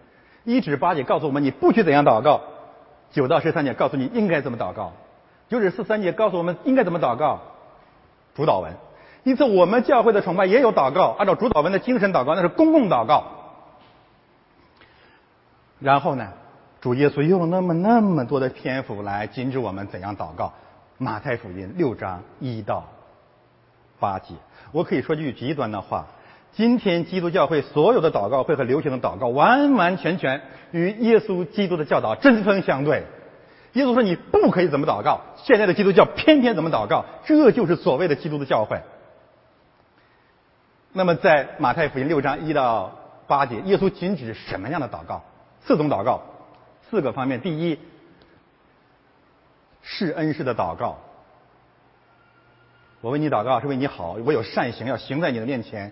[0.43, 2.41] 一至八节告诉我们你不许怎样祷告；
[3.13, 4.91] 九到十三节告诉你应该怎么祷告；
[5.47, 7.39] 九至十三节告诉我们应该怎么祷告。
[8.35, 8.73] 主导文，
[9.23, 13.23] 因此我们教会的崇拜也有祷告，按照主导文的精神祷告，那是公共祷告。
[15.79, 16.27] 然后呢？
[16.81, 20.51] 主耶稣用那么那么多的篇幅来禁止我们怎样祷告，
[20.97, 22.83] 马太福音六章一到
[24.01, 24.33] 八节。
[24.73, 26.07] 我可以说句极端的话：
[26.55, 30.41] 今天基督教会所有的祷告会和流行的祷告，完完全全
[30.71, 33.05] 与耶稣基督的教导针锋相对。
[33.73, 38.81] 耶稣说你不可以怎么祷告，现在的基督教偏偏怎么祷告，这就是所谓的基督的教会。
[40.91, 45.23] 那么在马太福音六章一到八节，耶稣禁止什么样的祷告？
[45.65, 46.21] 四种祷告。
[46.91, 47.79] 四个方面：第一，
[49.81, 50.99] 是恩师的祷告，
[53.01, 55.91] 我为你祷告是为你好，我有善行要行在你的面前。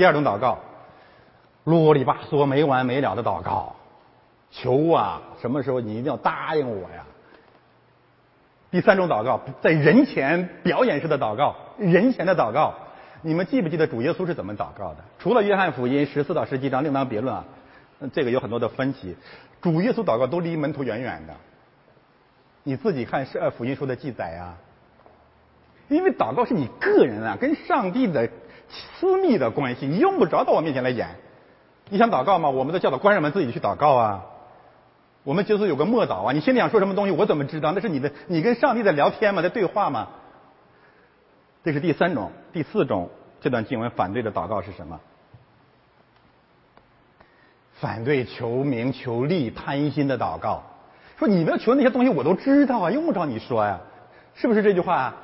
[0.00, 0.58] 第二种祷告，
[1.64, 3.76] 啰里吧嗦没完没了的祷告，
[4.50, 7.04] 求啊，什么时候你一定要答应我呀？
[8.70, 12.72] 第三种祷告，在人前表演式的祷告，人前的祷告，
[13.20, 15.04] 你们记不记得主耶稣是怎么祷告的？
[15.18, 17.44] 除了约翰福音十四到十七章另当别论啊，
[18.10, 19.14] 这个有很多的分歧。
[19.60, 21.34] 主耶稣祷告都离门徒远远的，
[22.62, 24.54] 你自己看是呃福音书的记载呀。
[25.88, 28.30] 因为祷告是你个人啊，跟上帝的
[28.70, 31.08] 私密的关系，你用不着到我面前来演。
[31.88, 32.48] 你想祷告吗？
[32.48, 34.24] 我们的教导官上门自己去祷告啊。
[35.22, 37.72] 我们就是有个默祷啊，你心里想说什么东西，我怎么知道？
[37.72, 40.08] 那是你的，你跟上帝在聊天嘛，在对话嘛。
[41.62, 43.10] 这是第三种，第四种，
[43.40, 44.98] 这段经文反对的祷告是什么？
[47.74, 50.62] 反对求名求利贪心的祷告，
[51.18, 53.80] 说你们要求那些东西我都知道啊，用不着你说呀，
[54.34, 55.14] 是不是这句话？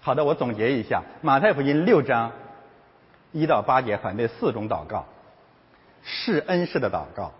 [0.00, 2.32] 好的，我总结一下，马太福音六章
[3.32, 5.04] 一到八节反对四种祷告：
[6.02, 7.32] 是恩式的祷告、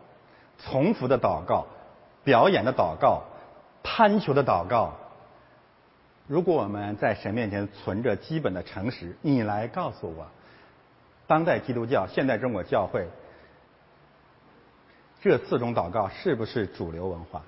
[0.58, 1.66] 从福的祷告、
[2.24, 3.22] 表演的祷告、
[3.82, 4.94] 贪求的祷告。
[6.26, 10.28] 如果我们在神面前存着基本的诚实，你来告诉我，
[11.26, 13.08] 当代基督教、现代中国教会。
[15.22, 17.42] 这四种祷告是不是主流文化？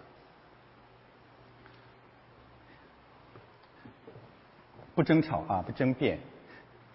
[4.95, 6.19] 不争吵啊，不争辩。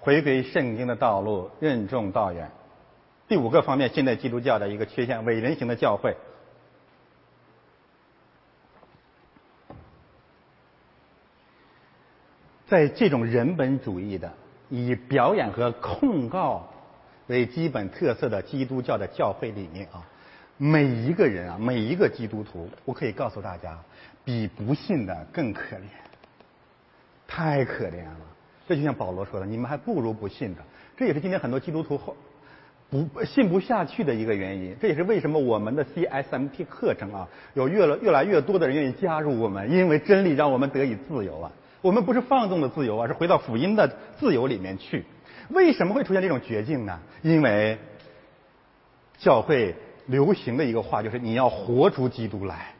[0.08, 2.49] 回归圣经的道路，任重道远。
[3.28, 6.16] 第五个方面，现代基督教的一个缺陷，伪人型的教会。
[12.68, 14.32] 在这种人本主义的
[14.70, 16.70] 以表演和控告
[17.28, 20.08] 为基本特色的基督教的教会里面啊，
[20.55, 23.78] 每一个人啊，每一个基督徒，我可以告诉大家，
[24.24, 25.89] 比不信的更可怜，
[27.28, 28.37] 太可怜了。
[28.68, 30.61] 这就像保罗说的，你们还不如不信的。
[30.97, 32.15] 这也是今天很多基督徒后
[32.89, 34.76] 不信不下去的一个原因。
[34.82, 41.51] 这也是为什么我们的 CSMT 课程啊，有越来越来越多的人愿意加入我们，因为真理让我们得以自由啊。
[41.82, 43.88] 我们不是放纵的自由，而是回到福音的
[44.20, 45.05] 自由里面去。
[45.49, 46.99] 为什么会出现这种绝境呢？
[47.22, 47.78] 因为
[49.18, 49.76] 教会
[50.07, 52.74] 流行的一个话就是你要活出基督来。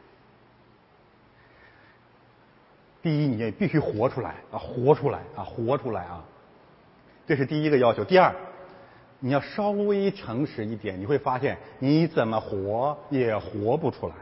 [3.02, 6.24] 第一，你必须活出来啊，活出来啊，活出来啊，
[7.26, 8.04] 这是第一个要求。
[8.04, 8.34] 第二，
[9.20, 14.14] 你要稍微诚实一点，你会发现你怎么活也活不出来。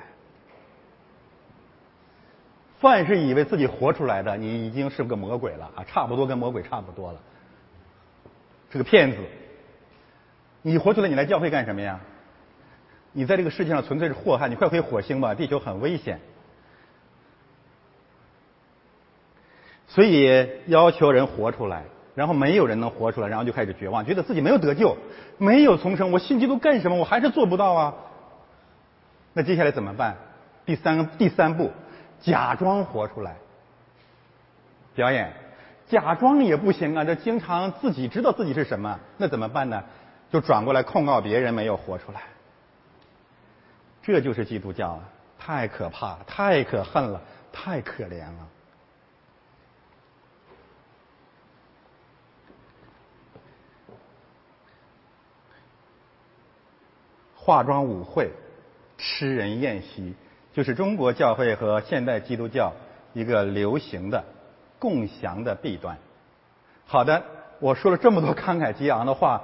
[2.78, 7.20] 凡是以为自己活出来的，你已经是个魔鬼了啊，差不多跟魔鬼差不多了，
[8.70, 9.16] 是个骗子。
[10.60, 11.98] 你活出来，你来教会干什么呀？
[13.12, 16.20] 你在这个世界上纯粹是祸害，你快回火星吧，地球很危险。
[19.88, 21.84] 所以要求人活出来，
[22.14, 24.96] 然后没有人能活出来，然后就开始绝望，觉得自己没有得救，
[25.38, 26.96] 没有重生，我信基督干什么？
[26.96, 27.94] 我还是做不到啊。
[29.32, 30.16] 那接下来怎么办？
[30.64, 31.70] 第三个第三步。
[32.18, 33.36] 假装活出来，
[34.94, 35.34] 表演，
[35.86, 37.04] 假装也不行啊！
[37.04, 39.84] 这经常自己知道自己是什么，那怎么办呢？
[40.32, 42.22] 就转过来控告别人没有活出来。
[44.02, 45.00] 这就是基督教啊！
[45.38, 47.20] 太可怕了，太可恨了，
[47.52, 48.48] 太可怜了。
[57.46, 58.32] 化妆舞会，
[58.98, 60.12] 吃人宴席。
[60.52, 62.72] 就是中国教会和现代基督教
[63.12, 64.24] 一个流行的
[64.80, 65.96] 共享的弊端。
[66.86, 67.22] 好的，
[67.60, 69.40] 我说了这么多慷慨激昂的话，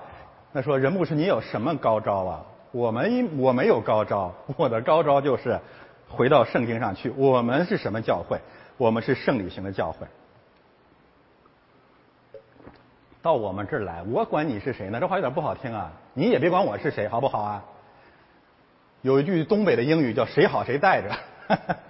[0.51, 2.45] 那说任牧师你有什么高招啊？
[2.73, 5.61] 我们我没有高招，我的高招就是
[6.09, 7.09] 回到圣经上去。
[7.11, 8.41] 我们是什么教会？
[8.79, 10.05] 我们是圣礼型的教会。
[13.23, 14.99] 到我们这儿来，我管你是谁呢？
[14.99, 15.93] 这话有点不好听啊！
[16.15, 17.65] 你也别管我是谁，好不好啊？
[19.03, 21.11] 有一句东北的英语叫“谁好谁带着”，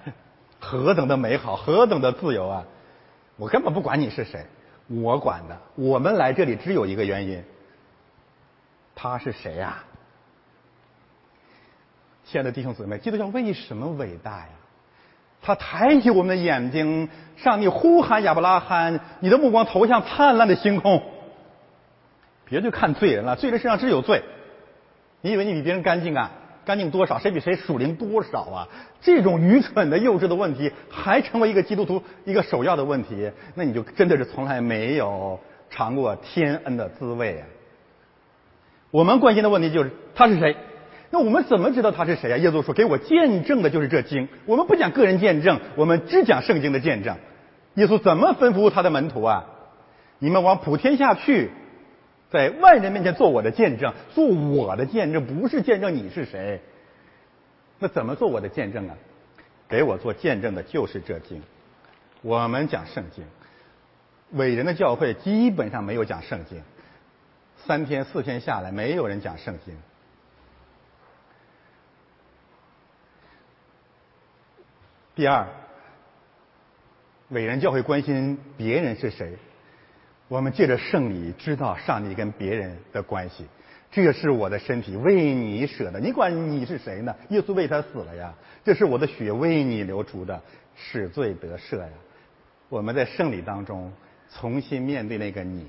[0.59, 2.65] 何等的美好，何等的自由啊！
[3.37, 4.47] 我根本不管你是谁，
[4.89, 5.59] 我管的。
[5.75, 7.45] 我们来这里只有一个原因，
[8.95, 9.85] 他是谁呀？
[12.25, 14.49] 亲爱的弟兄姊妹，基督教为什么伟大呀？
[15.43, 21.03] 他抬起我们的眼睛，上帝呼喊亚伯拉罕，你的目光投向灿烂的星空。
[22.47, 24.23] 别去看罪人了，罪人身上只有罪。
[25.21, 26.31] 你以为你比别人干净啊？
[26.65, 27.19] 干净多少？
[27.19, 28.69] 谁比谁属灵多少啊？
[29.01, 35.39] 这种愚蠢的、幼稚的问题，还成为一个基督徒一个首要的问题，那你就真的是从来没有
[35.71, 37.43] 尝过天恩的滋味啊！
[38.91, 40.57] 我们关心的问题就是他是谁？
[41.11, 42.37] 那我们怎么知道他是谁啊？
[42.37, 47.17] 耶稣说：“给我见证的就是这经。”我们不讲个人见证，我们只讲圣经的见证。
[47.75, 49.45] 耶稣怎么吩咐他的门徒啊？
[50.19, 51.51] 你们往普天下去。
[52.33, 56.63] 在万人面前做我的见证，做我的见证，不是见证你是谁。
[57.79, 58.97] 那怎么做我的见证啊？
[59.69, 61.43] 给我做见证的就是这经。
[62.23, 63.25] 我们讲圣经，
[64.31, 66.63] 伟人的教会基本上没有讲圣经，
[67.67, 69.77] 三天四天下来，没有人讲圣经。
[75.15, 75.47] 第二，
[77.29, 79.37] 伟人教会关心别人是谁。
[80.33, 83.45] 我们借着圣礼知道上帝跟别人的关系，
[83.91, 87.15] 这是我的身体为你舍的，你管你是谁呢？
[87.29, 88.33] 耶稣为他死了呀，
[88.65, 90.41] 这是我的血为你流出的，
[90.75, 91.89] 使罪得赦呀。
[92.71, 93.93] 我们在圣礼当中
[94.35, 95.67] 重新面对那个你，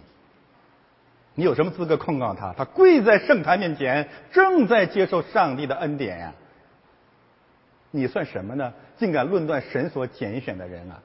[1.35, 2.53] 你有什么资格控告他？
[2.53, 6.33] 他跪在圣坛面前，正在接受上帝的恩典呀。
[7.91, 8.73] 你算什么呢？
[8.95, 11.03] 竟敢论断神所拣选的人啊！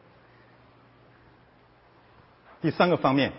[2.61, 3.33] 第三个方面。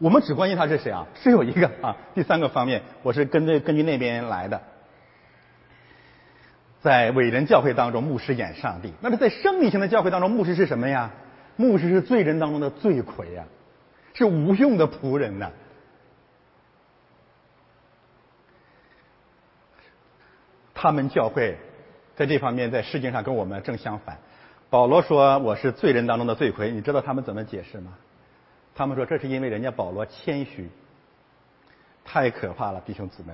[0.00, 1.06] 我们只关心他是谁啊？
[1.14, 1.94] 是有一个啊。
[2.16, 4.60] 第三个方面，我是根据根据那边来的。
[6.80, 8.94] 在伟人教会当中，牧师演上帝。
[9.02, 11.10] 那么在生理性的教会当中，牧师是什么呀？
[11.56, 13.44] 牧师是罪人当中的罪魁呀，
[14.14, 15.50] 是无用的仆人呐。
[20.72, 21.58] 他们教会
[22.16, 24.16] 在这方面在世界上跟我们正相反。
[24.70, 27.92] 保罗说我是罪人当中的罪魁，你知道他们怎么解释吗？
[28.74, 30.68] 他们说这是因为人家保罗谦虚，
[32.04, 33.32] 太可怕了，弟兄姊妹。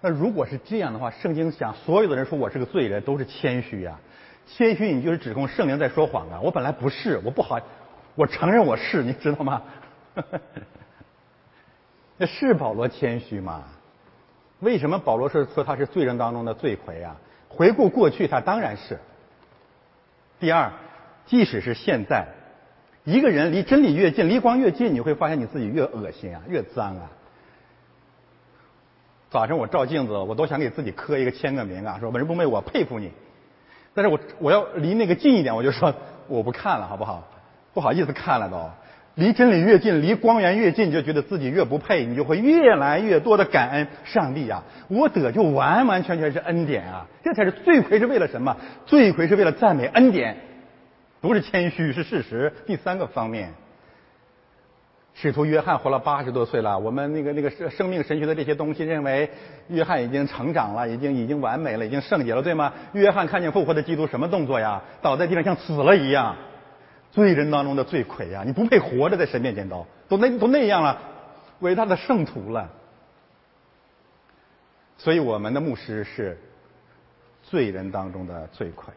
[0.00, 3.98] 那如果是这样的话，圣经讲所有的人说我是个罪人，都是谦虚呀。
[4.46, 6.38] 谦虚，你就是指控圣灵在说谎啊！
[6.42, 7.58] 我本来不是，我不好，
[8.14, 9.62] 我承认我是，你知道吗？
[12.18, 13.64] 那是保罗谦虚吗？
[14.60, 17.16] 为什么保罗是说他是罪人当中的罪魁啊？
[17.48, 18.98] 回顾过去，他当然是。
[20.38, 20.70] 第二，
[21.24, 22.28] 即使是现在，
[23.04, 27.10] 一个人离真理越近，离光越近，你会发现你自己越恶心啊，越脏啊。
[29.30, 33.10] 早晨我照镜子，我都想给自己磕一个签个名啊，说文人不昧，我佩服你。
[33.94, 35.94] 但是我我要离那个近一点，我就说
[36.28, 37.28] 我不看了，好不好？
[37.74, 38.70] 不好意思看了都。
[39.16, 44.64] 离真理越近，离光源越近，就觉得自己越不配，你就会越来越多的感恩上帝啊！
[44.88, 47.06] 我得就完完全全是恩典啊！
[47.22, 48.56] 这才是罪魁是为了什么？
[48.86, 50.36] 罪魁是为了赞美恩典，
[51.24, 52.52] 不是谦虚，是事实。
[52.66, 53.50] 第三个方面。
[55.14, 59.30] 使徒约翰活了八十多岁了，我们那个那个生生命神学的这些东西认为，
[59.68, 62.70] 约翰已经成长了，已经已经完美了，已经圣洁了，对吗？
[62.92, 64.82] 约翰看见复活的基督什么动作呀？
[65.00, 66.36] 倒在地上像死了一样，
[67.10, 68.42] 罪人当中的罪魁呀！
[68.44, 71.00] 你不配活着在神面前都都那都那样了，
[71.60, 72.68] 伟大的圣徒了。
[74.98, 76.38] 所以我们的牧师是
[77.42, 78.92] 罪人当中的罪魁。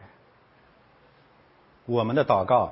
[1.88, 2.70] 我们的祷告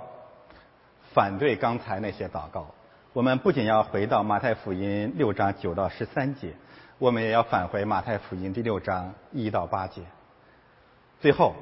[1.14, 2.66] 反对刚才那些祷告。
[3.14, 6.52] 我们不仅要回到马太福音六章九到十三节，
[6.98, 10.02] 我们也要返回马太福音第六章一到八节。
[11.18, 11.56] 最后，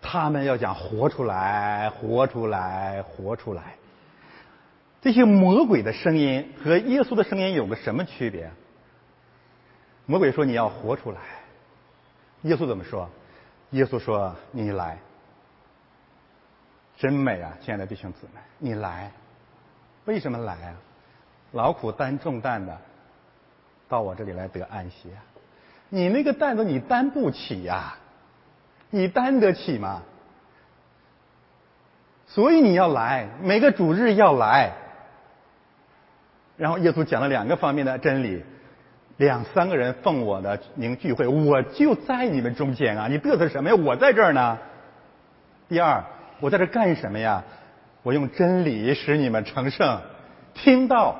[0.00, 3.74] 他们要讲活出来，活出来，活出来。
[5.02, 8.50] 这些魔鬼的声音和耶稣的声音有个什么区别？
[10.06, 11.20] 魔鬼说你要活出来，
[12.44, 13.10] 耶稣怎么说？
[13.70, 14.98] 耶稣说你来。
[16.96, 19.10] 真美啊，亲爱的弟兄姊妹，你来，
[20.04, 20.76] 为什么来啊？
[21.52, 22.78] 劳苦担重担的，
[23.88, 25.24] 到我这里来得安息啊。
[25.88, 27.96] 你那个担子你担不起呀，
[28.90, 30.02] 你担得起吗？
[32.26, 34.72] 所以你要来，每个主日要来。
[36.58, 38.44] 然后耶稣讲了两个方面的真理，
[39.20, 43.06] 两三个人奉我的名聚会，我就在你们中间啊！
[43.06, 43.76] 你嘚瑟什么呀？
[43.76, 44.58] 我在这儿呢。
[45.68, 46.02] 第二。
[46.40, 47.44] 我在这干什么呀？
[48.02, 50.00] 我用真理使你们成圣，
[50.54, 51.16] 听到、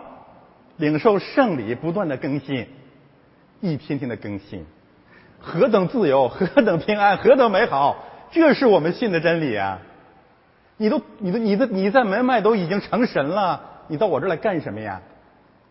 [0.78, 2.66] 领受圣礼，不断的更新，
[3.60, 4.64] 一天天的更新，
[5.38, 8.02] 何等自由，何等平安，何等美好！
[8.30, 9.78] 这是我们信的真理啊！
[10.78, 15.02] 你都、你的、你的、你在门外都已经成神了，你到我这儿来干什么呀？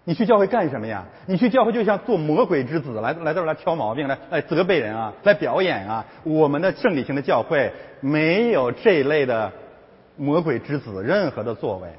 [0.10, 1.06] 你去教会干什么呀？
[1.27, 6.03] 你去教会就像做魔鬼之子，来来这儿来挑毛病，来来责备人啊，来表演啊！
[6.23, 9.53] 我们的圣理性的教会没有这类的
[10.18, 11.90] 魔鬼之子任何的作为。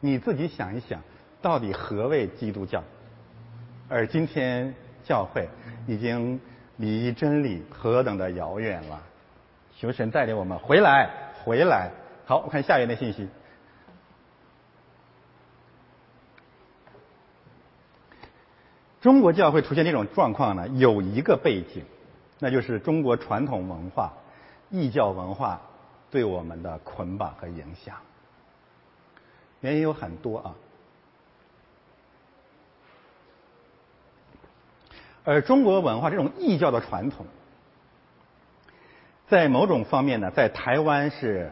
[0.00, 0.98] 你自己想一想，
[1.42, 2.82] 到底何谓基督教？
[3.90, 4.74] 而今天
[5.04, 5.46] 教会
[5.86, 6.40] 已经
[6.78, 8.98] 离真理何等的遥远了！
[9.78, 11.10] 求神带领我们回来，
[11.44, 11.90] 回来。
[12.24, 13.28] 好，我看下一页的信息。
[19.02, 21.84] 中国教会出现这种状况呢，有一个背景，
[22.38, 24.12] 那就是中国传统文化、
[24.70, 25.60] 异教文化
[26.08, 27.96] 对我们的捆绑和影响。
[29.60, 30.54] 原因有很多啊，
[35.24, 37.26] 而中国文化这种异教的传统，
[39.26, 41.50] 在某种方面呢，在台湾是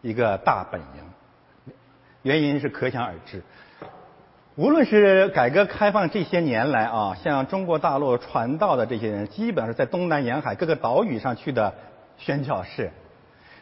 [0.00, 1.74] 一个大本营，
[2.22, 3.42] 原因是可想而知。
[4.56, 11.74] 无论是改革开放这些年来啊，向中国大陆传道的这些人，基本上是在东南沿海各个岛屿上去的
[12.16, 12.90] 宣教士，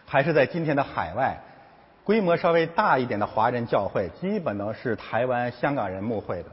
[0.06, 1.40] 还是在今天的海外
[2.04, 6.48] 规模稍微大一点的华人教会，基本都是台湾、香港人牧会的。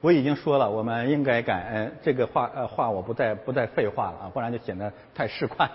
[0.00, 1.94] 我已经说了，我们应该感恩。
[2.02, 5.68] 这个话呃话我不再不再废话了啊，不然就显得太市侩。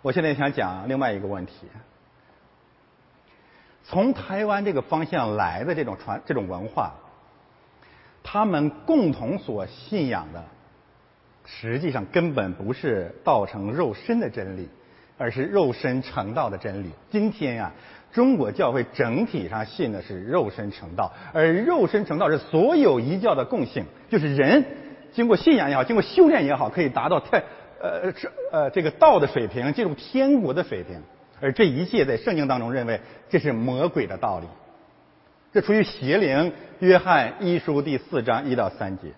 [0.00, 1.66] 我现在想讲另外一个问题。
[3.84, 6.92] 从台湾这个方向来的这种传这种文化，
[8.22, 10.44] 他们共同所信仰的，
[11.44, 14.68] 实际上根本不是道成肉身的真理，
[15.18, 16.90] 而是肉身成道的真理。
[17.10, 17.72] 今天啊，
[18.12, 24.64] 中国教会整体上信的是肉身成道，而肉身成道是所有一教的共性，就是人
[25.12, 27.42] 经过信仰也好，经过修炼也好，可以达到太
[27.80, 31.02] 呃这呃这个道的水平，进入天国的水平。
[31.42, 34.46] 而这一切在圣经当中认为这是魔鬼的道理，
[35.52, 36.52] 这出于邪灵。
[36.78, 39.12] 约翰一书第四章一到三节，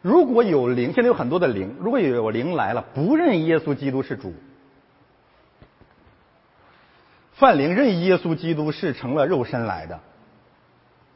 [0.00, 4.32] 如果有灵，现在有很多的灵，如果有灵来了，不认耶稣基督是主，
[7.32, 10.00] 范灵认耶稣基督是成了肉身来的，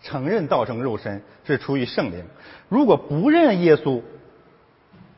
[0.02, 2.24] 承认道成肉身是出于圣灵。
[2.68, 4.02] 如果不认耶稣，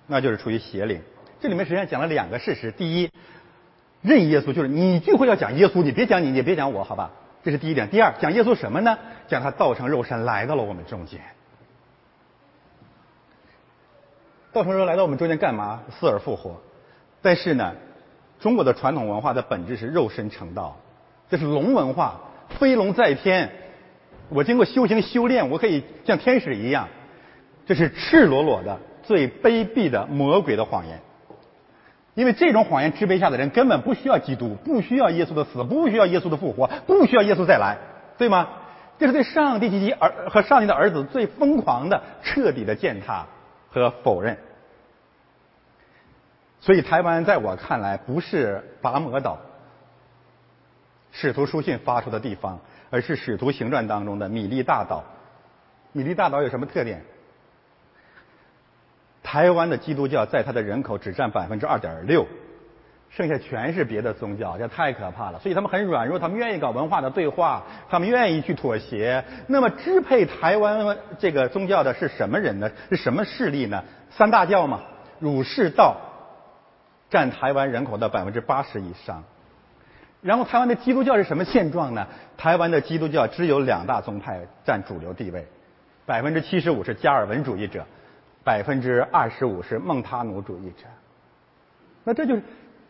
[0.06, 1.00] 那就是出于邪灵。
[1.40, 3.10] 这里面实际上讲了两个事实：第一，
[4.06, 7.10] 认耶稣就是你聚会要讲耶稣，你别讲你，你别讲我，好吧？
[7.42, 7.90] 这是第一点。
[7.90, 8.96] 第二，讲耶稣什么呢？
[9.26, 11.20] 讲他道成肉身来到了我们中间。
[14.52, 15.82] 道成肉来到我们中间干嘛？
[15.90, 16.62] 死而复活。
[17.20, 17.74] 但是呢，
[18.38, 20.76] 中国的传统文化的本质是肉身成道，
[21.28, 22.20] 这是龙文化，
[22.60, 23.50] 飞龙在天。
[24.28, 26.88] 我经过修行修炼，我可以像天使一样。
[27.66, 31.00] 这是赤裸裸的、最卑鄙的魔鬼的谎言。
[32.16, 37.76] 因为这种谎言支配下的人根本不需要基督，不需要耶稣的死，不需要耶稣的复活，不需要耶稣再来，
[38.16, 38.48] 对吗？
[38.98, 43.26] 这是对上帝及其儿和上帝的儿子最疯狂的、彻底的践踏
[43.70, 44.38] 和否认。
[46.62, 49.38] 所以，台湾在我看来不是拔摩岛
[51.12, 55.05] 使徒书信发出的地方，而是使徒行传当中的米利大岛。
[55.93, 57.05] 米利大岛有什么特点？
[59.26, 62.24] 台湾的基督教在它的人口只占百分之二点六，
[63.10, 65.40] 剩下全是别的宗教，这太可怕了。
[65.40, 69.24] 所以他们很软弱，他们愿意搞文化的对话，他们愿意去妥协。
[69.48, 72.70] 那么支配台湾这个宗教的是什么人呢？
[72.90, 73.82] 是什么势力呢？
[74.10, 74.82] 三大教嘛，
[75.18, 75.96] 儒释道。
[77.08, 79.22] 占台湾人口的百分之八十以上，
[80.22, 82.04] 然后台湾的基督教是什么现状呢？
[82.36, 85.46] 台湾的基督教只有两大宗派占主流地位，
[86.04, 87.86] 百分之七十五是加尔文主义者，
[88.47, 90.86] 百分之二十五是孟他努主义者。
[92.05, 92.43] 那这就是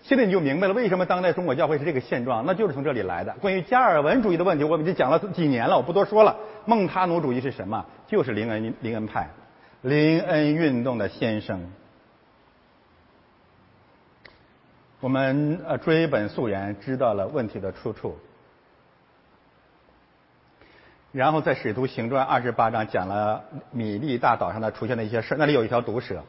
[0.03, 3.35] 现在你就明白了为什么当代中国教会是这个现状，那就是从这里来的。
[3.41, 6.37] 关于加尔文主义的问题，我们已经讲了几年了，我不多说了。
[6.66, 7.87] 孟他努主义是什么？
[8.07, 9.31] 就是林恩林恩派，
[9.81, 11.66] 林恩运动的先生。
[15.01, 18.19] 我们呃追本溯源，知道了问题的出处，
[21.16, 26.22] 然后在《使徒行传》二十八章讲了米利大岛上的出现的一些事那里有一条毒蛇。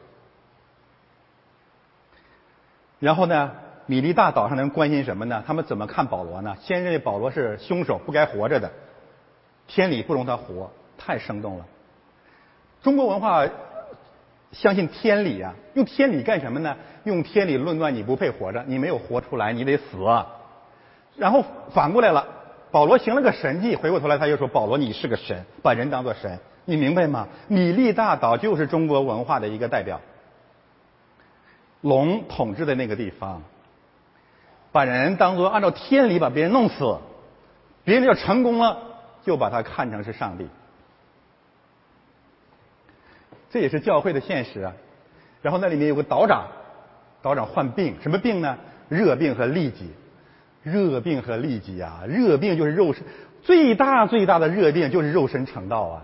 [2.97, 3.51] 然后呢，
[3.85, 5.43] 米利大岛上的人关心什么呢？
[5.45, 6.55] 他们怎么看保罗呢？
[6.61, 8.71] 先认为保罗是凶手，不该活着的，
[9.67, 11.65] 天理不容他活，太生动了。
[12.81, 13.45] 中国文化。
[14.53, 16.77] 相信天理啊，用天理干什么呢？
[17.03, 19.97] 用天理论断你不配活着，你没有活出来，你得死。
[21.17, 21.43] 然后
[21.73, 22.25] 反过来了，
[22.77, 29.99] 保罗行了个神迹，回过头来他又说：“保罗，你是个神，把人当做神，你明白吗？”米利大岛就是中国文化的一个代表，
[31.81, 33.41] 龙统治的那个地方，
[34.71, 36.99] 把人当做按照天理把别人弄死，
[37.83, 38.77] 别人要成功了，
[39.25, 40.47] 就把他看成是上帝。
[43.49, 44.71] 这也是教会的现实啊。
[45.41, 46.45] 然后那里面有个岛长，
[47.23, 48.55] 岛长患病，什么病呢？
[48.87, 49.91] 热病和痢疾。
[50.71, 53.03] 热病和痢疾啊，热病就是肉身
[53.41, 56.01] 最大最大的热病就是肉身成道啊。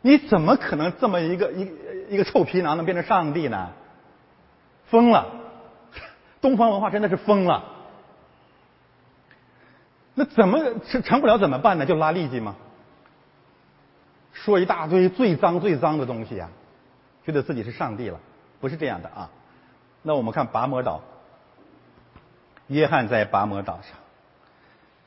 [0.00, 1.70] 你怎么可能这么一个一
[2.10, 3.70] 一个臭皮囊能变成上帝呢？
[4.90, 5.26] 疯了！
[6.40, 7.64] 东方文化真的是疯了。
[10.14, 11.86] 那怎么成成不了怎么办呢？
[11.86, 12.56] 就拉痢疾吗？
[14.32, 16.48] 说一大堆最脏最脏的东西啊！
[17.26, 18.18] 觉得自己是上帝了，
[18.60, 19.30] 不是这样的啊。
[20.02, 21.02] 那我们看拔摩岛，
[22.68, 23.98] 约翰在拔摩岛上，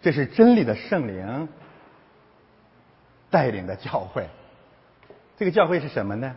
[0.02, 1.48] 这是真理的圣灵
[3.30, 4.28] 带领的教会。
[5.38, 6.36] 这个教会是什么呢？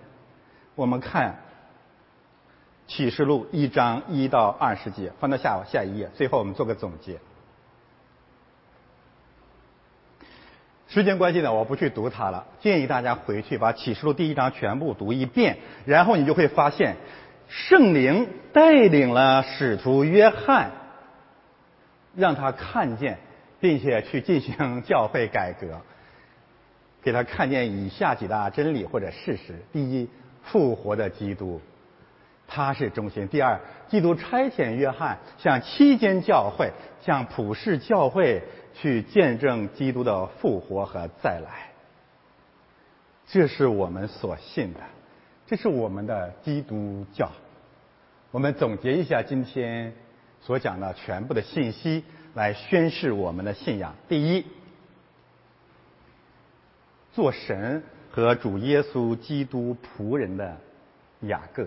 [0.75, 1.41] 我们看
[2.87, 7.19] 启示录一章一到二十节，翻到下下一页，最后我们做个总结。
[10.87, 12.47] 时间关系呢，我不去读它了。
[12.61, 16.97] 建议大家回去把启示录第一章全部读一遍，然后你就会发现，
[17.49, 20.71] 圣灵带领了使徒约翰，
[22.17, 23.19] 让他看见，
[23.61, 25.81] 并且去进行教会改革，
[27.03, 30.09] 给他看见以下几大真理或者事实：第一，
[30.43, 31.61] 复活的基督，
[32.47, 36.71] 他是中心；第二，基督差遣约翰向七间教会，
[37.01, 38.43] 向普世教会。
[38.77, 41.71] 去见证基督的复活和再来，
[43.25, 44.81] 这是我们所信的，
[45.47, 47.31] 这是我们的基督教。
[48.33, 49.95] 我们总结一下今天
[50.45, 52.05] 所讲的全部的信息，
[52.35, 53.95] 来宣示我们的信仰。
[54.09, 54.47] 第一，
[57.15, 60.59] 做神和主耶稣基督仆人的
[61.21, 61.67] 雅各，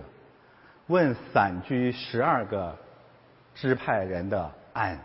[0.86, 2.78] 问散居十二个
[3.56, 5.00] 支派人的安。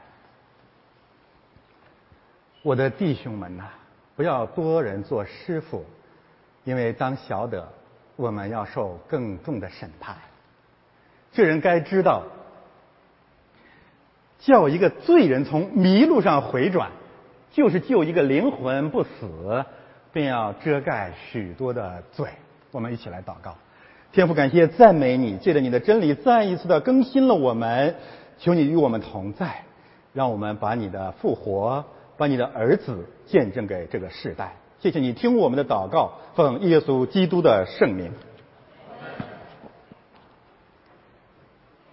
[2.60, 3.70] 我的弟兄们呐，
[4.14, 5.86] 不要多人做师傅，
[6.64, 7.72] 因为当晓得
[8.16, 10.18] 我们要受更重的审判。
[11.32, 12.24] 这人该知道，
[14.44, 16.90] 叫一个罪人从迷路上回转，
[17.52, 19.64] 就是救一个灵魂不死，
[20.12, 22.26] 便要遮盖许多的罪。
[22.72, 23.54] 我们一起来祷告，
[24.12, 27.94] 天父，感谢赞美你，借着你的真理再一次的更新了我们，
[28.38, 29.62] 求你与我们同在，
[30.12, 31.84] 让我们把你的复活，
[32.16, 34.56] 把你的儿子见证给这个世代。
[34.80, 38.10] 谢谢你听我们的祷告，奉耶稣基督的圣名。